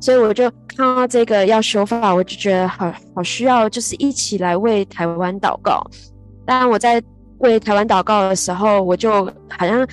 [0.00, 5.84] 所以我就看到这个要修法，我就觉得好好需要，就是一起来为台湾祷告。
[6.46, 7.02] 当然，我在
[7.38, 9.86] 为台湾祷告的时候，我就好像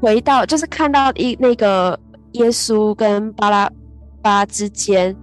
[0.00, 1.98] 回到，就是看到一那个
[2.32, 3.70] 耶稣跟巴拉
[4.22, 5.14] 巴之间，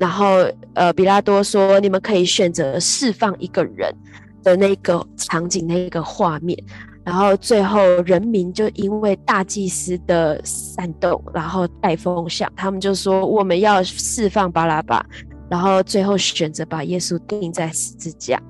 [0.00, 0.26] 然后
[0.72, 3.94] 呃，比拉多说：“你们可以选择释放一个人
[4.42, 6.58] 的那个场景，那个画面。”
[7.04, 15.04] 然后最后人民就因为大祭司的煽动，然后带风向，他们就说：“我们要释放巴拉巴。”
[15.50, 18.40] 然后最后选择把耶稣钉在十字架。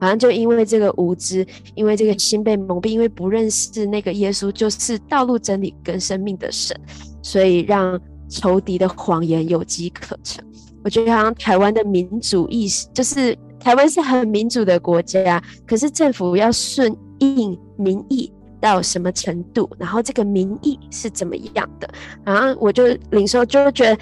[0.00, 1.44] 好像就因为这个无知，
[1.74, 6.78] 因为这个心被蒙蔽，因为不认识那个耶稣就是道路、真理跟生命的神，
[7.22, 7.98] 所以让
[8.28, 10.44] 仇敌的谎言有机可乘。
[10.88, 21.86] 我觉得好像台湾的民主意识，就是台湾是很民主的国家，可是政府要顺应民意到什么程度，然后这个民意是怎么样的，
[22.24, 24.00] 然后我就领受，就觉得。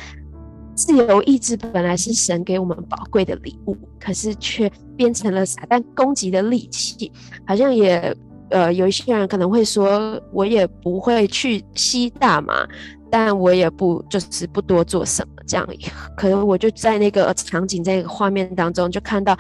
[0.76, 7.10] 自由意志本来是神给我们宝贵的礼物，可是却变成了撒旦攻击的利器。
[7.46, 8.14] 好像也
[8.50, 12.68] 呃，有一些人可能会说，我也不会去吸大麻，
[13.10, 15.66] 但我也不就是不多做什么这样。
[16.16, 19.36] 可能我就在那个场景，在那个画面当中，就看到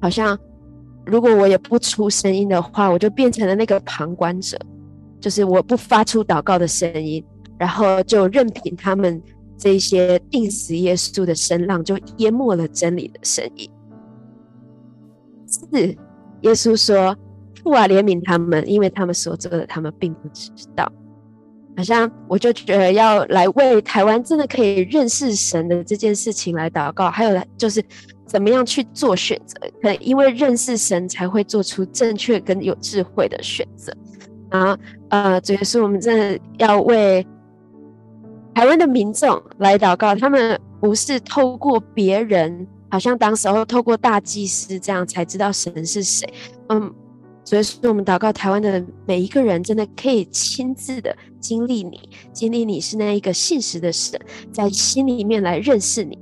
[0.00, 0.38] 好像
[1.06, 4.58] 如果我也不出声音的话，我就变成了那个旁观者，
[5.20, 7.24] 就是我不发出祷告的声音，
[7.58, 9.22] 然后就任凭他们。
[9.62, 13.70] 这些定死耶稣的声浪就淹没了真理的声音。
[15.44, 15.68] 四，
[16.40, 17.14] 耶稣说
[17.62, 20.90] ：“父啊，怜悯他们，因为他们所做的，他们并不知道。”
[21.76, 27.82] 好像我就觉得要来为台湾真的可以认识神的这件事情来祷告，还有就是
[28.26, 33.92] 怎么样去做选择，可能因为认识神才会做出正确跟有智慧的选择。
[34.50, 34.76] 然后，
[35.08, 37.26] 呃，主耶稣，我们真的要为。
[38.52, 46.28] 台湾的民众来祷告，他们不是透过别人，好像当时候透过大祭司这样才知道神是谁。
[46.68, 46.92] 嗯，
[47.50, 54.16] 所以说我们祷告，台湾的每一个人真的可以亲自的经历你，经历你是那一个信实的神，
[54.52, 56.16] 在心里面来认识你，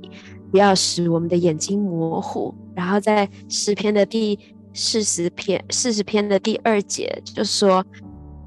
[0.49, 2.51] 不要使我们的眼睛模糊。
[2.73, 4.39] 然后在诗篇的第
[4.73, 7.85] 四十篇，四十篇的第二节就说：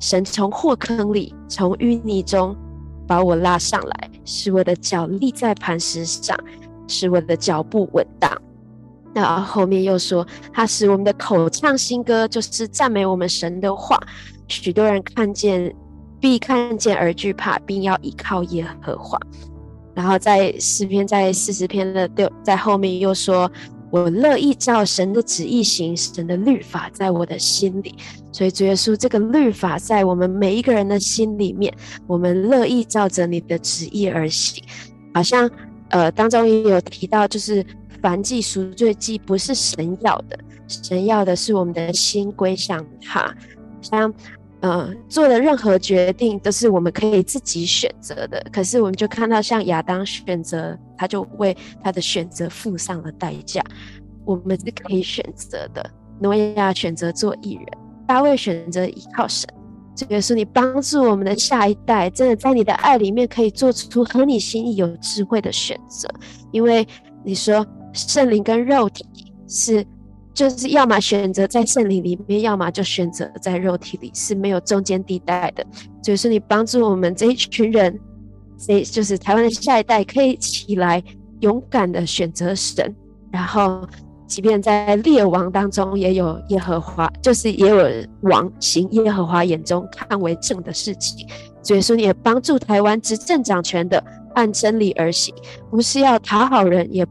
[0.00, 2.56] 神从祸坑里，从淤泥中。
[3.06, 6.36] 把我拉上来，使我的脚立在磐石上，
[6.88, 8.42] 使我的脚步稳当。
[9.14, 13.98] 那后面又说，他使我们的口唱新歌，就是赞美我们神的话。
[14.48, 15.74] 许多人看见，
[16.18, 19.18] 必看见而惧怕，并要依靠耶和华。
[19.94, 23.50] 然后在诗篇，在四十篇的六，在后面又说，
[23.90, 27.94] 我乐意照神的旨意行，神的律法在我的心里。
[28.32, 31.70] 所以主耶稣，这个律法在我们每一个人的心里面，
[32.06, 34.64] 我们乐意照着你的旨意而行。
[35.12, 35.50] 好像
[35.90, 37.62] 呃当中也有提到，就是。
[38.02, 40.36] 燔祭、赎罪祭不是神要的，
[40.66, 43.32] 神要的是我们的心归向他。
[43.80, 44.12] 像
[44.60, 53.62] 呃做的任何决定都是我们可以自己选择的，可是我们就看到像亚当选择，他就为他的选择付上了代价。
[54.24, 55.88] 我们是可以选择的。
[56.20, 57.66] 挪亚选择做艺人，
[58.06, 59.48] 大卫选择依靠神。
[59.94, 66.08] 这个是你帮助我们的下一代，真的在你的爱里面可以做出合你心意、有智慧的选择，
[66.50, 66.86] 因为
[67.24, 67.64] 你说。
[67.92, 69.04] 圣灵跟肉体
[69.46, 69.84] 是，
[70.32, 75.64] 就是要么选择在圣灵里面，要么就选择在肉体里，是没有中间地带的。
[76.02, 77.98] 所以说你帮助我们这一群人，
[78.58, 81.02] 这就是台湾的下一代，可以起来
[81.40, 82.94] 勇敢的选择神。
[83.30, 83.86] 然后，
[84.26, 87.88] 即便在列王当中，也有耶和华，就是也有
[88.22, 91.26] 王行耶和华眼中看为正的事情。
[91.62, 94.02] 所以说，你也帮助台湾执政掌权的
[94.34, 95.34] 按真理而行，
[95.70, 97.06] 不是要讨好人，也。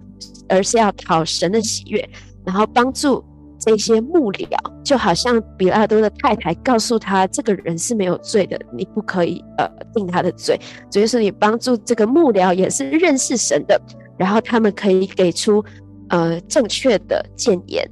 [0.52, 2.08] 而是要讨神的喜悦，
[2.46, 3.24] 然后帮助
[3.60, 4.48] 这些幕僚，
[4.84, 10.60] 就好像比拉多的太太告诉他，这个人是没有罪的，你不可以呃定他的罪。
[10.92, 13.80] 所以说，你帮助这个幕僚也是认识神的，
[14.18, 15.64] 然后他们可以给出
[16.10, 17.90] 呃正确的建言。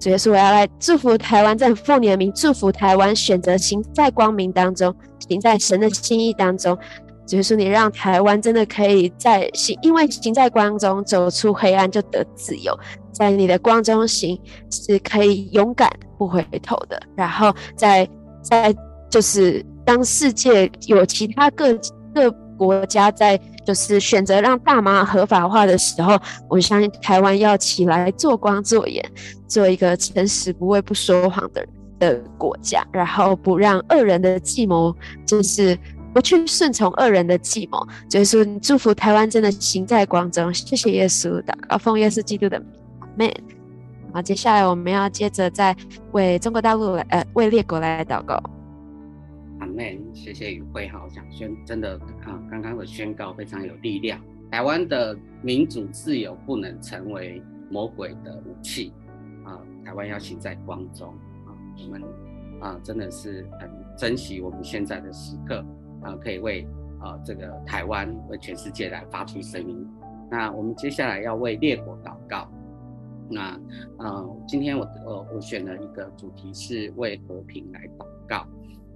[0.00, 4.94] 所以说，我要来祝福台湾，在奉你的名祝福台湾，选择行在光明当中，
[5.28, 6.76] 行在神的心意当中。
[7.30, 12.76] 就是你让台湾真的可以在行，因为行在光中，走出黑暗就得自由，
[13.12, 14.36] 在你的光中行
[14.68, 17.00] 是可以勇敢不回头的。
[17.14, 18.08] 然后在
[18.42, 18.74] 在
[19.08, 21.72] 就是当世界有其他各
[22.12, 22.28] 各
[22.58, 26.18] 国家在就是选择让大麻合法化的时候，
[26.48, 29.08] 我相信台湾要起来做光做眼，
[29.46, 31.64] 做一个诚实不为不说谎的
[32.00, 34.92] 的国家，然后不让恶人的计谋
[35.24, 35.78] 就是。
[36.12, 40.52] 不去顺从恶人的计谋，就是你祝福台湾真的行在光中。
[40.52, 42.68] 谢谢耶稣的，祷告奉耶稣基督的名，
[43.00, 43.32] 阿门。
[44.12, 45.76] 好，接下来我们要接着再
[46.12, 48.34] 为中国大陆来，呃，为列国来祷告。
[49.60, 49.98] 阿门。
[50.12, 51.94] 谢谢宇慧，好，想宣真的
[52.24, 54.20] 啊，刚刚的宣告非常有力量。
[54.50, 57.40] 台湾的民主自由不能成为
[57.70, 58.92] 魔鬼的武器
[59.44, 59.56] 啊！
[59.84, 61.08] 台湾要行在光中
[61.46, 61.54] 啊！
[61.84, 62.02] 我们
[62.60, 65.64] 啊，真的是很珍惜我们现在的时刻。
[66.02, 66.66] 啊，可以为
[67.00, 69.86] 啊这个台湾为全世界来发出声音。
[70.30, 72.48] 那我们接下来要为列国祷告。
[73.28, 73.60] 那
[73.98, 78.46] 呃，今天我我我选了一个主题是为和平来祷告。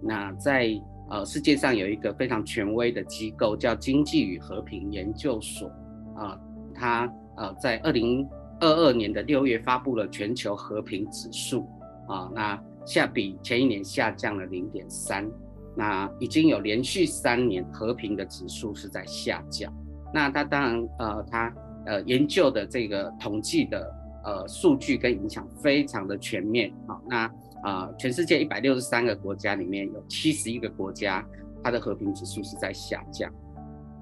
[0.01, 0.69] 那在
[1.09, 5.69] 呃世界上有一个非常权威的机构叫经济与和平研究所
[6.17, 6.39] 啊，
[6.75, 8.27] 它呃在二零
[8.61, 11.67] 二二年的六月发布了全球和平指数
[12.09, 15.29] 啊，那下比前一年下降了零点三。
[15.77, 19.72] 那已经有连续三年和平的指数是在下降。
[20.12, 21.55] 那他当然，呃，他
[21.87, 23.95] 呃研究的这个统计的
[24.25, 26.72] 呃数据跟影响非常的全面。
[26.87, 27.31] 好，那
[27.62, 31.27] 啊、全世界一百六十三个国家里面有七十一个国家，
[31.62, 33.33] 它的和平指数是在下降。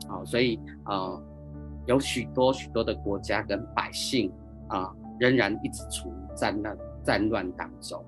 [0.09, 1.23] 好，所以呃，
[1.87, 4.33] 有许多许多的国家跟百姓
[4.69, 8.05] 啊、仍然一直处于战乱战乱当中。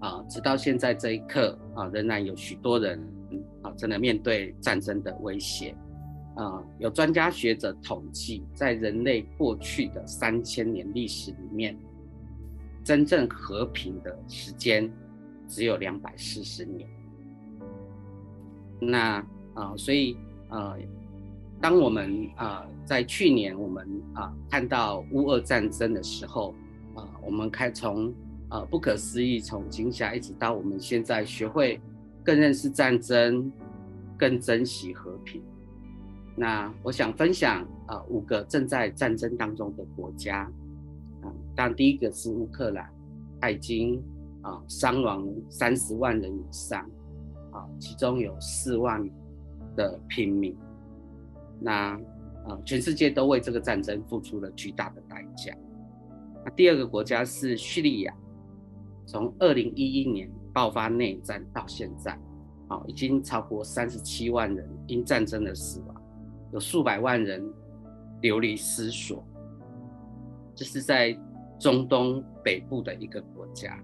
[0.00, 3.00] 啊，直到现在这一刻啊，仍然有许多人
[3.62, 5.74] 啊，真的面对战争的威胁。
[6.36, 11.76] 啊，有专家学者统计，在人类过去的三千年历史里面，
[12.84, 14.88] 真正和平的时间
[15.48, 16.88] 只有两百四十年。
[18.80, 19.16] 那
[19.54, 20.16] 啊，所以
[20.48, 20.76] 啊，
[21.60, 23.84] 当我们啊在去年我们
[24.14, 26.54] 啊看到乌俄战争的时候，
[26.94, 28.14] 啊，我们开从。
[28.50, 31.78] 呃，不可思议，从惊吓一直到我们现在学会
[32.24, 33.52] 更认识战争，
[34.16, 35.42] 更珍惜和平。
[36.34, 40.50] 那我想分享啊、呃、五个正在战争当中的国家
[41.20, 42.88] 啊，当然第一个是乌克兰，
[43.38, 44.02] 它已经
[44.40, 46.80] 啊伤亡三十万人以上
[47.52, 49.06] 啊，其中有四万
[49.76, 50.56] 的平民。
[51.60, 52.00] 那
[52.46, 55.54] 啊，全世界都为这个战争付出了巨大的代价。
[56.46, 58.14] 那第二个国家是叙利亚。
[59.08, 62.12] 从二零一一年爆发内战到现在，
[62.68, 66.02] 啊，已经超过三十七万人因战争的死亡，
[66.52, 67.42] 有数百万人
[68.20, 69.24] 流离失所。
[70.54, 71.18] 这是在
[71.58, 73.82] 中东北部的一个国家。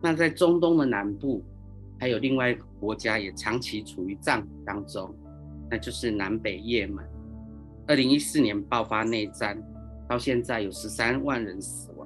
[0.00, 1.44] 那在中东的南部，
[2.00, 5.14] 还有另外一个国家也长期处于战火当中，
[5.70, 7.04] 那就是南北叶门。
[7.86, 9.62] 二零一四年爆发内战，
[10.08, 11.97] 到现在有十三万人死亡，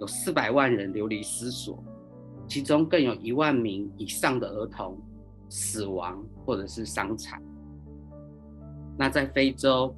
[0.00, 1.82] 有四百万人流离失所，
[2.48, 4.98] 其中更有一万名以上的儿童
[5.48, 7.40] 死亡或者是伤残。
[8.98, 9.94] 那在非洲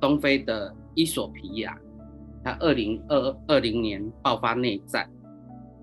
[0.00, 1.78] 东非的伊索比亚，
[2.44, 5.08] 它二零二二零年爆发内战。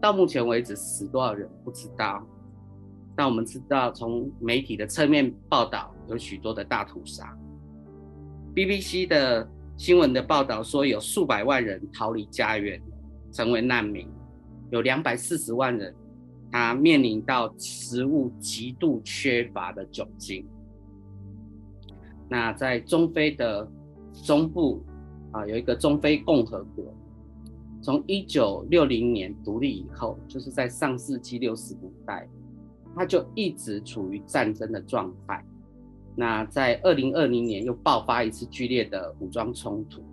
[0.01, 2.25] 到目前为止死多少人不知道，
[3.15, 7.37] 但我们知道从媒体的侧面报道有许多的大屠杀。
[8.55, 9.47] BBC 的
[9.77, 12.81] 新闻的报道说有数百万人逃离家园，
[13.31, 14.07] 成为难民，
[14.71, 15.93] 有两百四十万人
[16.51, 20.45] 他面临到食物极度缺乏的窘境。
[22.27, 23.67] 那在中非的
[24.23, 24.83] 中部
[25.31, 26.85] 啊，有一个中非共和国。
[27.81, 32.27] 从一九六零年独立以后，就是在上世纪六十年代，
[32.95, 35.43] 它就一直处于战争的状态。
[36.15, 40.03] 那在二零二零年又爆发一次剧烈的武装冲突。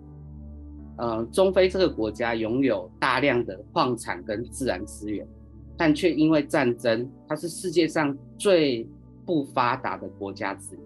[0.97, 5.27] 呃，中非这个国家拥有大量的矿产跟自然资源，
[5.77, 8.87] 但却因为战争，它是世界上最
[9.25, 10.79] 不发达的国家之一。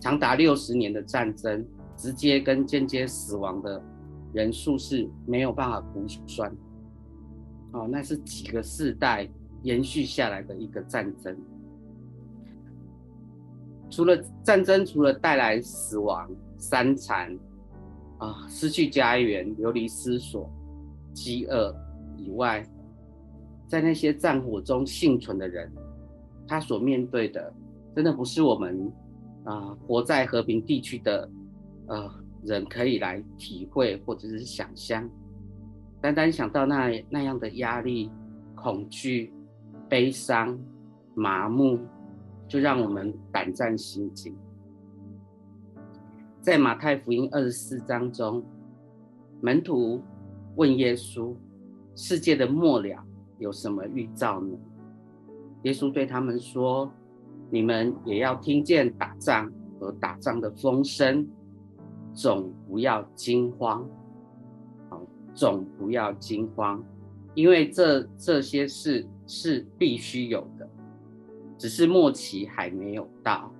[0.00, 1.64] 长达六十年的战争，
[1.96, 3.82] 直接跟间接死亡的。
[4.32, 6.54] 人数是没有办法估算，
[7.72, 9.26] 哦，那是几个世代
[9.62, 11.34] 延续下来的一个战争。
[13.88, 16.28] 除了战争，除了带来死亡、
[16.58, 17.34] 伤残
[18.18, 20.50] 啊、失去家园、流离失所、
[21.12, 21.74] 饥饿
[22.16, 22.66] 以外，
[23.66, 25.70] 在那些战火中幸存的人，
[26.46, 27.52] 他所面对的，
[27.94, 28.92] 真的不是我们
[29.44, 31.28] 啊活在和平地区的
[31.86, 32.10] 呃。
[32.44, 35.10] 人可以来体会或者是想象，
[36.00, 38.08] 单单想到那那样的压力、
[38.54, 39.32] 恐惧、
[39.88, 40.56] 悲伤、
[41.16, 41.76] 麻木，
[42.46, 44.32] 就让我们胆战心惊。
[46.46, 48.40] 在马太福音二十四章中，
[49.40, 50.00] 门徒
[50.54, 51.34] 问耶稣
[51.96, 53.04] ：“世界的末了
[53.40, 54.56] 有什么预兆呢？”
[55.64, 56.88] 耶稣对他们说
[57.50, 61.28] ：“你们也要听见打仗和打仗的风声。”
[62.14, 63.84] 总不要惊慌，
[64.88, 65.02] 好，
[65.34, 66.80] 总不要惊慌，
[67.34, 70.70] 因为这这些事是必须有的，
[71.58, 73.52] 只是末期还没有到。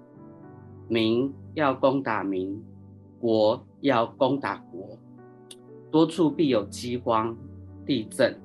[0.87, 2.63] 民要攻打民，
[3.21, 4.99] 国要攻打国，
[5.91, 7.37] 多处必有饥荒、
[7.85, 8.39] 地震，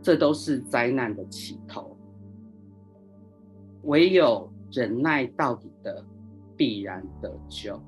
[0.00, 1.96] 这都是灾难的起头。
[3.84, 6.04] 唯有忍耐到底的，
[6.56, 7.80] 必然得救。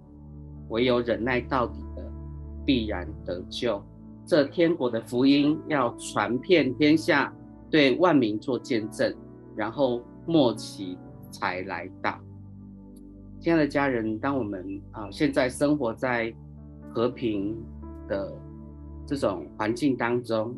[0.70, 2.02] 唯有忍耐到底的，
[2.64, 3.82] 必然得救。
[4.26, 7.32] 这天国的福音要传遍天下，
[7.70, 9.14] 对万民做见证，
[9.54, 10.96] 然后末期
[11.30, 12.18] 才来到。
[13.44, 16.32] 亲爱的家人，当我们啊现在生活在
[16.88, 17.54] 和平
[18.08, 18.34] 的
[19.04, 20.56] 这种环境当中，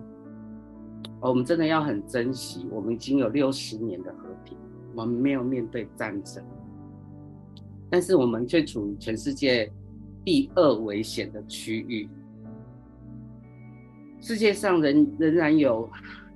[1.21, 2.65] 我们真的要很珍惜。
[2.71, 4.57] 我们已经有六十年的和平，
[4.95, 6.41] 我们没有面对战争，
[7.91, 9.69] 但是我们却处于全世界。
[10.25, 12.09] 第二危险的区域，
[14.21, 15.91] 世界上仍仍然有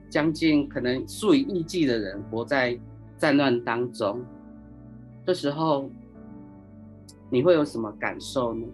[0.08, 2.76] 将近可能数以亿计的人活在
[3.16, 4.20] 战乱当中。
[5.24, 5.90] 这时候，
[7.30, 8.66] 你会有什么感受呢？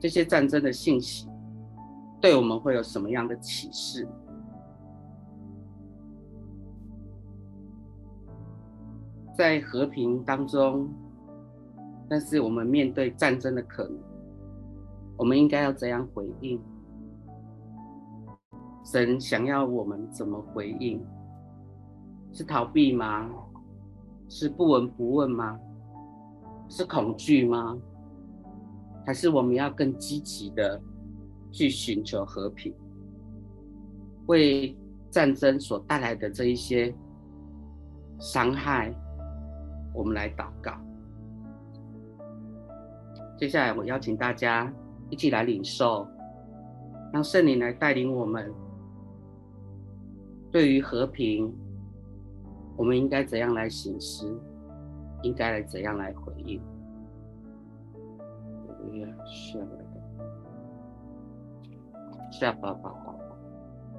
[0.00, 1.28] 这些战争的信息
[2.20, 4.08] 对我们会有什么样的启示？
[9.36, 10.88] 在和平当中。
[12.06, 13.98] 但是我们面对战争的可能，
[15.16, 16.60] 我们应该要怎样回应？
[18.84, 21.02] 神想要我们怎么回应？
[22.30, 23.30] 是逃避吗？
[24.28, 25.58] 是不闻不问吗？
[26.68, 27.76] 是恐惧吗？
[29.06, 30.80] 还是我们要更积极的
[31.52, 32.74] 去寻求和平？
[34.26, 34.76] 为
[35.10, 36.94] 战争所带来的这一些
[38.18, 38.94] 伤害，
[39.92, 40.72] 我们来祷告。
[43.36, 44.72] 接下来，我邀请大家
[45.10, 46.08] 一起来领受，
[47.12, 48.52] 让圣灵来带领我们。
[50.50, 51.52] 对于和平，
[52.76, 54.26] 我们应该怎样来行事？
[55.24, 56.60] 应该来怎样来回应？
[62.30, 63.14] 下巴巴巴，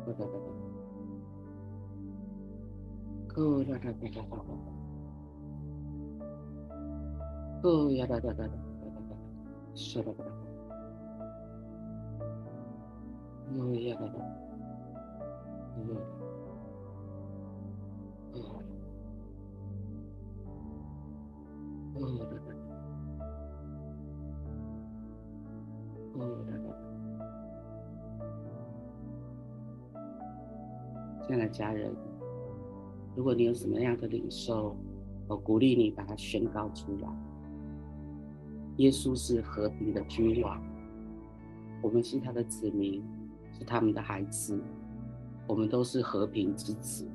[0.06, 0.48] 哒哒哒哒，
[3.34, 4.40] 哒哒哒哒哒哒，
[7.64, 8.54] 哒呀哒哒哒哒。
[9.74, 10.14] 是的，
[13.50, 14.04] 嗯呀，嗯，
[15.78, 15.80] 嗯，
[18.34, 18.64] 嗯，嗯，
[21.98, 22.06] 亲
[31.34, 31.96] 爱的家人，
[33.16, 34.76] 如果你有什么样的领受，
[35.28, 37.08] 我鼓励你把它宣告出来。
[38.78, 40.62] 耶稣是和平的君王，
[41.82, 43.02] 我们是他的子民，
[43.58, 44.62] 是他们的孩子，
[45.48, 47.08] 我们都是和平之子。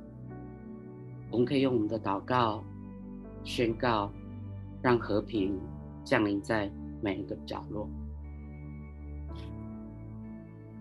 [1.30, 2.64] 我们可以用我们的祷告
[3.44, 4.10] 宣告，
[4.82, 5.58] 让和平
[6.04, 6.70] 降临在
[7.02, 7.88] 每一个角落。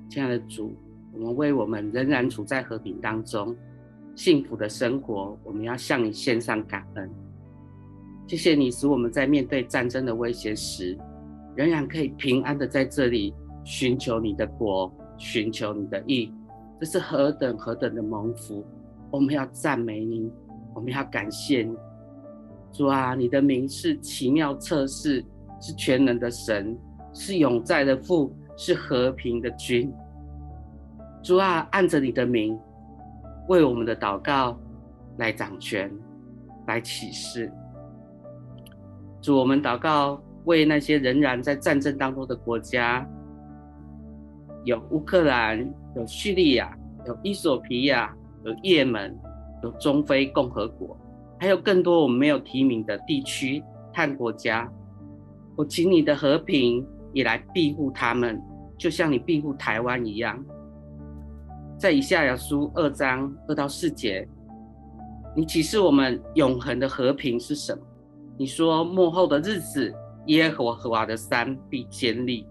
[0.09, 0.73] 亲爱的主，
[1.13, 3.55] 我们为我们仍然处在和平当中、
[4.15, 7.09] 幸福的生活，我们要向你献上感恩。
[8.27, 10.97] 谢谢你，使我们在面对战争的威胁时，
[11.55, 13.33] 仍然可以平安的在这里
[13.63, 16.31] 寻求你的国，寻求你的义。
[16.79, 18.65] 这是何等何等的蒙福！
[19.11, 20.31] 我们要赞美你，
[20.73, 21.75] 我们要感谢你。
[22.71, 25.23] 主啊，你的名是奇妙测试，
[25.59, 26.77] 是全能的神，
[27.13, 29.91] 是永在的父，是和平的君。
[31.21, 32.57] 主啊，按着你的名，
[33.47, 34.57] 为我们的祷告
[35.17, 35.91] 来掌权，
[36.67, 37.51] 来启示。
[39.21, 43.05] 主，我们祷告，为那些仍然在战争当中的国家，
[44.63, 45.59] 有乌克兰，
[45.95, 48.15] 有叙利亚，有伊索比亚，
[48.45, 49.13] 有也门，
[49.63, 50.97] 有中非共和国，
[51.39, 53.63] 还有更多我们没有提名的地区
[53.93, 54.69] 和国家。
[55.55, 58.41] 我请你的和平也来庇护他们，
[58.77, 60.43] 就像你庇护台湾一样。
[61.77, 64.27] 在以下亚书二章二到四节，
[65.35, 67.81] 你启示我们永恒的和平是什么？
[68.37, 69.93] 你说末后的日子，
[70.27, 72.45] 耶和华的山必坚立，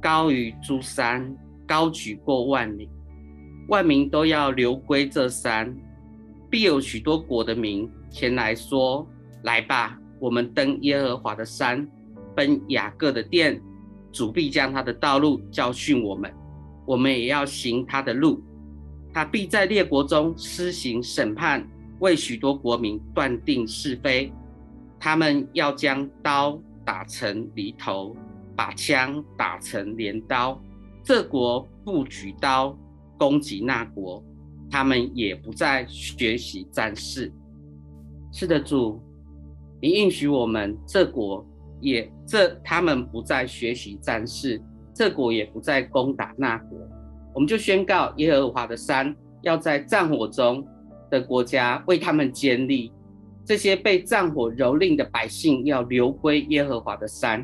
[0.00, 1.36] 高于诸山，
[1.66, 2.88] 高举过万里，
[3.68, 5.74] 万民都要流归这山，
[6.50, 9.06] 必有许多国的民前来说：
[9.42, 11.86] 来吧，我们登耶和华的山，
[12.34, 13.60] 奔雅各的殿，
[14.10, 16.32] 主必将他的道路教训我们，
[16.86, 18.42] 我们也要行他的路，
[19.12, 21.68] 他必在列国中施行审判。
[22.00, 24.32] 为许多国民断定是非，
[25.00, 28.16] 他们要将刀打成犁头，
[28.54, 30.60] 把枪打成镰刀。
[31.02, 32.78] 这国不举刀
[33.18, 34.22] 攻击那国，
[34.70, 37.32] 他们也不再学习战事。
[38.32, 39.00] 是的，主，
[39.80, 41.46] 你应许我们，这国
[41.80, 44.60] 也这他们不再学习战事，
[44.94, 46.78] 这国也不再攻打那国。
[47.34, 50.66] 我们就宣告耶和华的山要在战火中。
[51.10, 52.92] 的国家为他们建立，
[53.42, 57.42] 这些被战火蹂躏的百姓要流归耶和华的山。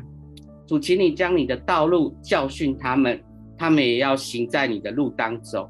[0.67, 3.19] 主，请你将你的道路教训他们，
[3.57, 5.67] 他们也要行在你的路当中。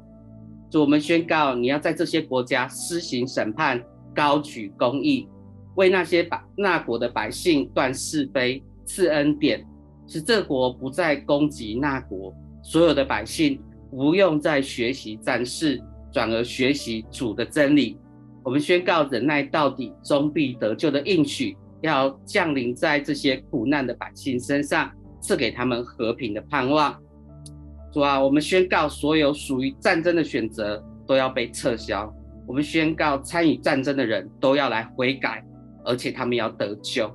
[0.70, 3.82] 主，我们宣告，你要在这些国家施行审判，
[4.14, 5.28] 高举公义，
[5.76, 9.64] 为那些百那国的百姓断是非，赐恩典，
[10.06, 12.34] 使这国不再攻击那国。
[12.62, 13.60] 所有的百姓
[13.90, 15.82] 不用再学习战事。
[16.12, 17.98] 转而学习主的真理，
[18.42, 24.90] 我们宣告忍耐到底，终必得救的应许，要降临在这些苦难的百姓身上，
[25.20, 26.98] 赐给他们和平的盼望。
[27.96, 32.14] 主啊，我们宣告所有属于战争的选择都要被撤销。
[32.46, 35.42] 我们宣告参与战争的人都要来悔改，
[35.82, 37.10] 而且他们要得救。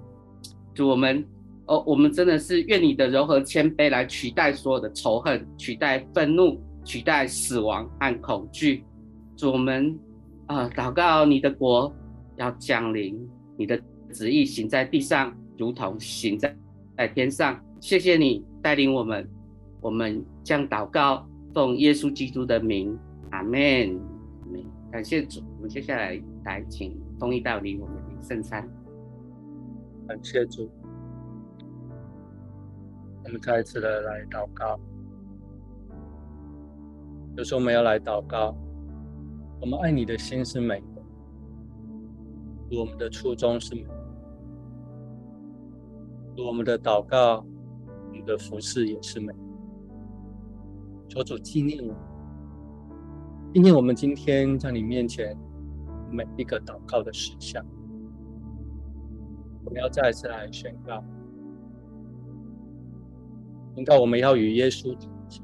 [0.73, 1.23] 主，我们
[1.67, 8.83] 哦，我们真的是愿你的柔和谦卑来取代所有的仇恨，取代愤怒，取代死亡和恐惧。
[9.37, 9.95] 主，我们
[10.47, 11.93] 啊，祷告你的国
[12.37, 13.15] 要降临，
[13.55, 13.79] 你的
[14.11, 16.57] 旨意行在地上，如同行在
[16.97, 17.63] 在天上。
[17.79, 19.29] 谢谢你带领我们，
[19.79, 22.97] 我们将祷告奉耶稣基督的名，
[23.31, 23.99] 阿门。
[24.91, 28.69] 感谢主，我们接下来来请丰毅带领我们领圣餐。
[30.05, 30.69] 感谢主，
[33.23, 34.77] 我们再一次的来祷告。
[37.37, 38.53] 有时候我们要来祷告。
[39.61, 40.81] 我们爱你的心是美
[42.69, 43.83] 的，我们的初衷是美
[46.35, 47.45] 的，我们的祷告，
[48.09, 49.50] 我们的服饰也是美的。
[51.11, 51.93] 求主纪念我，
[53.53, 55.37] 纪念我们今天在你面前
[56.09, 57.61] 每一个祷告的事项。
[59.65, 61.03] 我们要再一次来宣告，
[63.75, 65.43] 宣告我们要与耶稣同行，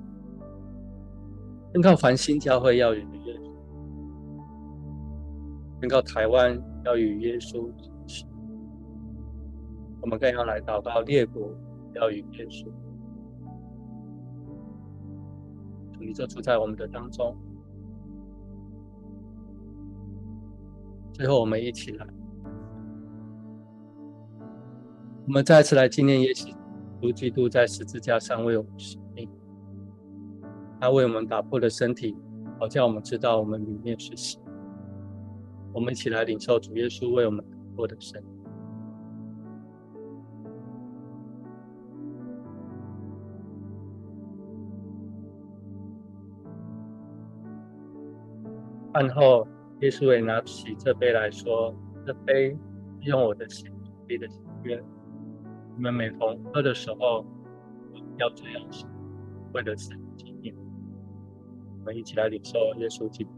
[1.74, 3.52] 宣告繁星教会要与耶稣。
[5.82, 8.26] 宣告台湾要与耶稣同行，
[10.02, 11.52] 我们更要来祷告列国
[11.94, 12.72] 要与耶稣。
[16.08, 17.36] 宇宙住在我们的当中。
[21.12, 22.08] 最后，我们一起来，
[25.26, 29.30] 我们再次来纪念耶稣基督在十字架上为我们舍命，
[30.80, 32.16] 他为我们打破了身体，
[32.58, 34.40] 好叫我们知道我们里面是谁。
[35.74, 38.24] 我们一起来领受主耶稣为我们打破的身。
[48.98, 49.48] 饭后，
[49.82, 51.72] 耶稣也拿起这杯来说
[52.04, 52.58] ：“这杯
[53.02, 53.72] 用我的血
[54.08, 54.84] 立的新约，
[55.76, 57.24] 你们每逢喝的时候，
[58.18, 58.90] 要这样行，
[59.54, 60.52] 为的是纪念。”
[61.78, 63.30] 我们一起来领受耶稣基督。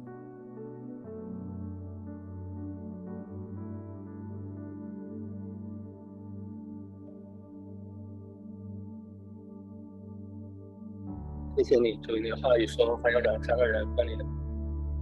[11.58, 14.24] 谢谢你，主，你的话语说：“凡有两三个人关你的。”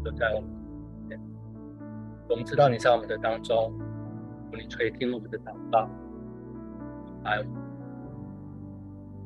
[0.07, 0.49] 就在我们
[1.09, 1.29] 面前，
[2.29, 3.77] 我们知道你在我们的当中，
[4.53, 5.89] 你垂听我们的祷告，
[7.25, 7.43] 还有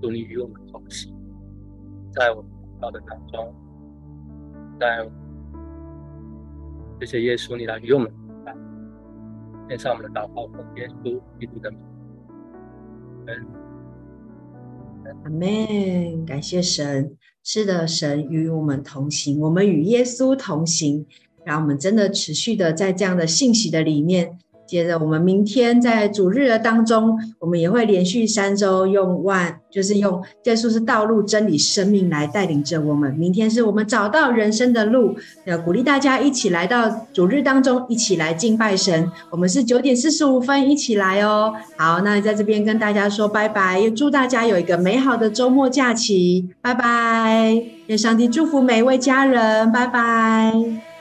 [0.02, 1.14] 祝你与我们同行，
[2.12, 3.54] 在我们祷告的当中，
[4.80, 5.08] 在
[7.02, 8.58] 谢谢耶稣，你来与我们同在，
[9.70, 11.86] 献上我们的祷告，奉耶稣基督的名，
[15.24, 17.16] 阿门，感谢神。
[17.44, 21.06] 是的，神与我们同行，我们与耶稣同行，
[21.44, 24.38] 让我们真的持续的在这样的信息的里面。
[24.72, 33.14] 接着，我们明天在主日的当中，我们也会连续三周用万，就是用耶稣是道路、真理、生命来带领着我们。
[33.16, 35.14] 明天是我们找到人生的路，
[35.44, 39.12] 要鼓励大家一起来到主日当中，一起来敬拜神。
[39.30, 41.54] 我们是九点四十五分一起来哦。
[41.76, 47.62] 好，那在这边跟大家说拜拜，也祝大家有一个美好的周末假期，拜拜。
[47.88, 50.82] 愿上帝祝福每一位家人，拜拜。